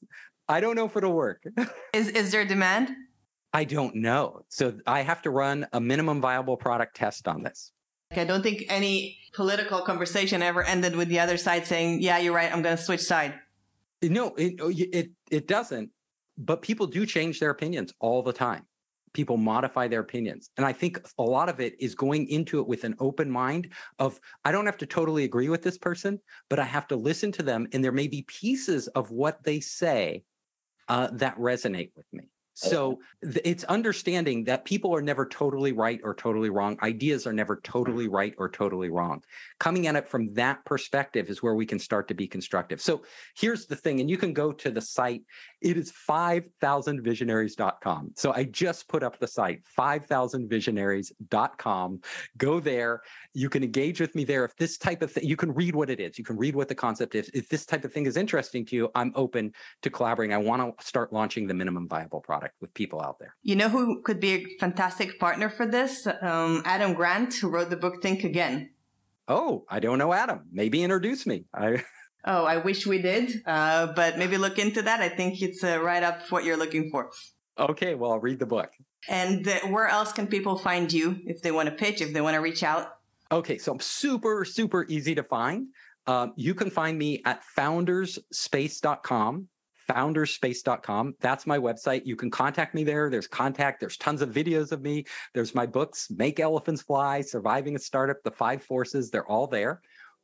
[0.50, 1.44] I don't know if it'll work.
[1.94, 2.90] Is is there demand?
[3.54, 4.42] I don't know.
[4.50, 7.72] So I have to run a minimum viable product test on this.
[8.12, 12.34] I don't think any political conversation ever ended with the other side saying, "Yeah, you're
[12.34, 12.52] right.
[12.52, 13.34] I'm going to switch side."
[14.02, 15.90] No, it, oh, it, it doesn't.
[16.38, 18.64] but people do change their opinions all the time.
[19.14, 20.52] People modify their opinions.
[20.58, 23.70] And I think a lot of it is going into it with an open mind
[23.98, 26.20] of, I don't have to totally agree with this person,
[26.50, 27.68] but I have to listen to them.
[27.74, 30.24] And there may be pieces of what they say
[30.88, 32.30] uh, that resonate with me.
[32.66, 36.78] Oh, so th- it's understanding that people are never totally right or totally wrong.
[36.82, 37.72] Ideas are never mm-hmm.
[37.72, 39.22] totally right or totally wrong.
[39.60, 42.82] Coming at it from that perspective is where we can start to be constructive.
[42.82, 43.04] So
[43.36, 45.24] here's the thing, and you can go to the site.
[45.62, 48.12] It is 5000visionaries.com.
[48.16, 52.02] So I just put up the site, 5000visionaries.com.
[52.38, 53.02] Go there.
[53.34, 54.46] You can engage with me there.
[54.46, 56.18] If this type of thing, you can read what it is.
[56.18, 57.30] You can read what the concept is.
[57.34, 59.54] If this type of thing is interesting to you, I'm open
[59.84, 60.34] to collaborating.
[60.34, 63.36] I want to start launching the minimum viable product with people out there.
[63.44, 66.08] You know who could be a fantastic partner for this?
[66.22, 68.72] Um, Adam Grant, who wrote the book Think Again.
[69.28, 70.42] Oh, I don't know Adam.
[70.52, 71.46] Maybe introduce me.
[71.54, 71.84] I
[72.30, 75.00] Oh, I wish we did, uh, but maybe look into that.
[75.00, 77.10] I think it's uh, right up what you're looking for.
[77.58, 78.70] Okay, well, I'll read the book.
[79.08, 82.20] And uh, where else can people find you if they want to pitch, if they
[82.20, 82.98] want to reach out?
[83.32, 85.68] Okay, so I'm super, super easy to find.
[86.06, 89.48] Um, you can find me at foundersspace.com.
[89.88, 91.16] Founderspace.com.
[91.20, 92.06] That's my website.
[92.06, 93.10] You can contact me there.
[93.10, 93.80] There's contact.
[93.80, 95.06] There's tons of videos of me.
[95.34, 99.10] There's my books, Make Elephants Fly, Surviving a Startup, The Five Forces.
[99.10, 99.82] They're all there.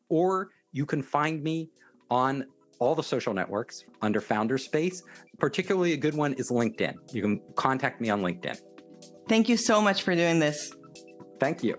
[0.10, 1.70] Or you can find me
[2.10, 2.46] on
[2.80, 5.04] all the social networks under Founder Space.
[5.40, 6.96] Particularly a good one is LinkedIn.
[7.14, 8.60] You can contact me on LinkedIn.
[9.30, 10.74] Thank you so much for doing this.
[11.40, 11.78] Thank you.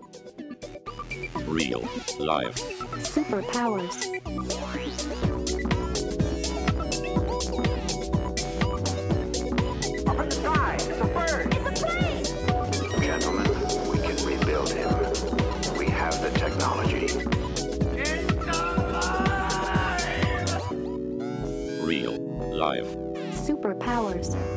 [1.46, 1.80] Real
[2.18, 2.56] life.
[3.02, 4.10] Superpowers.
[23.64, 24.53] superpowers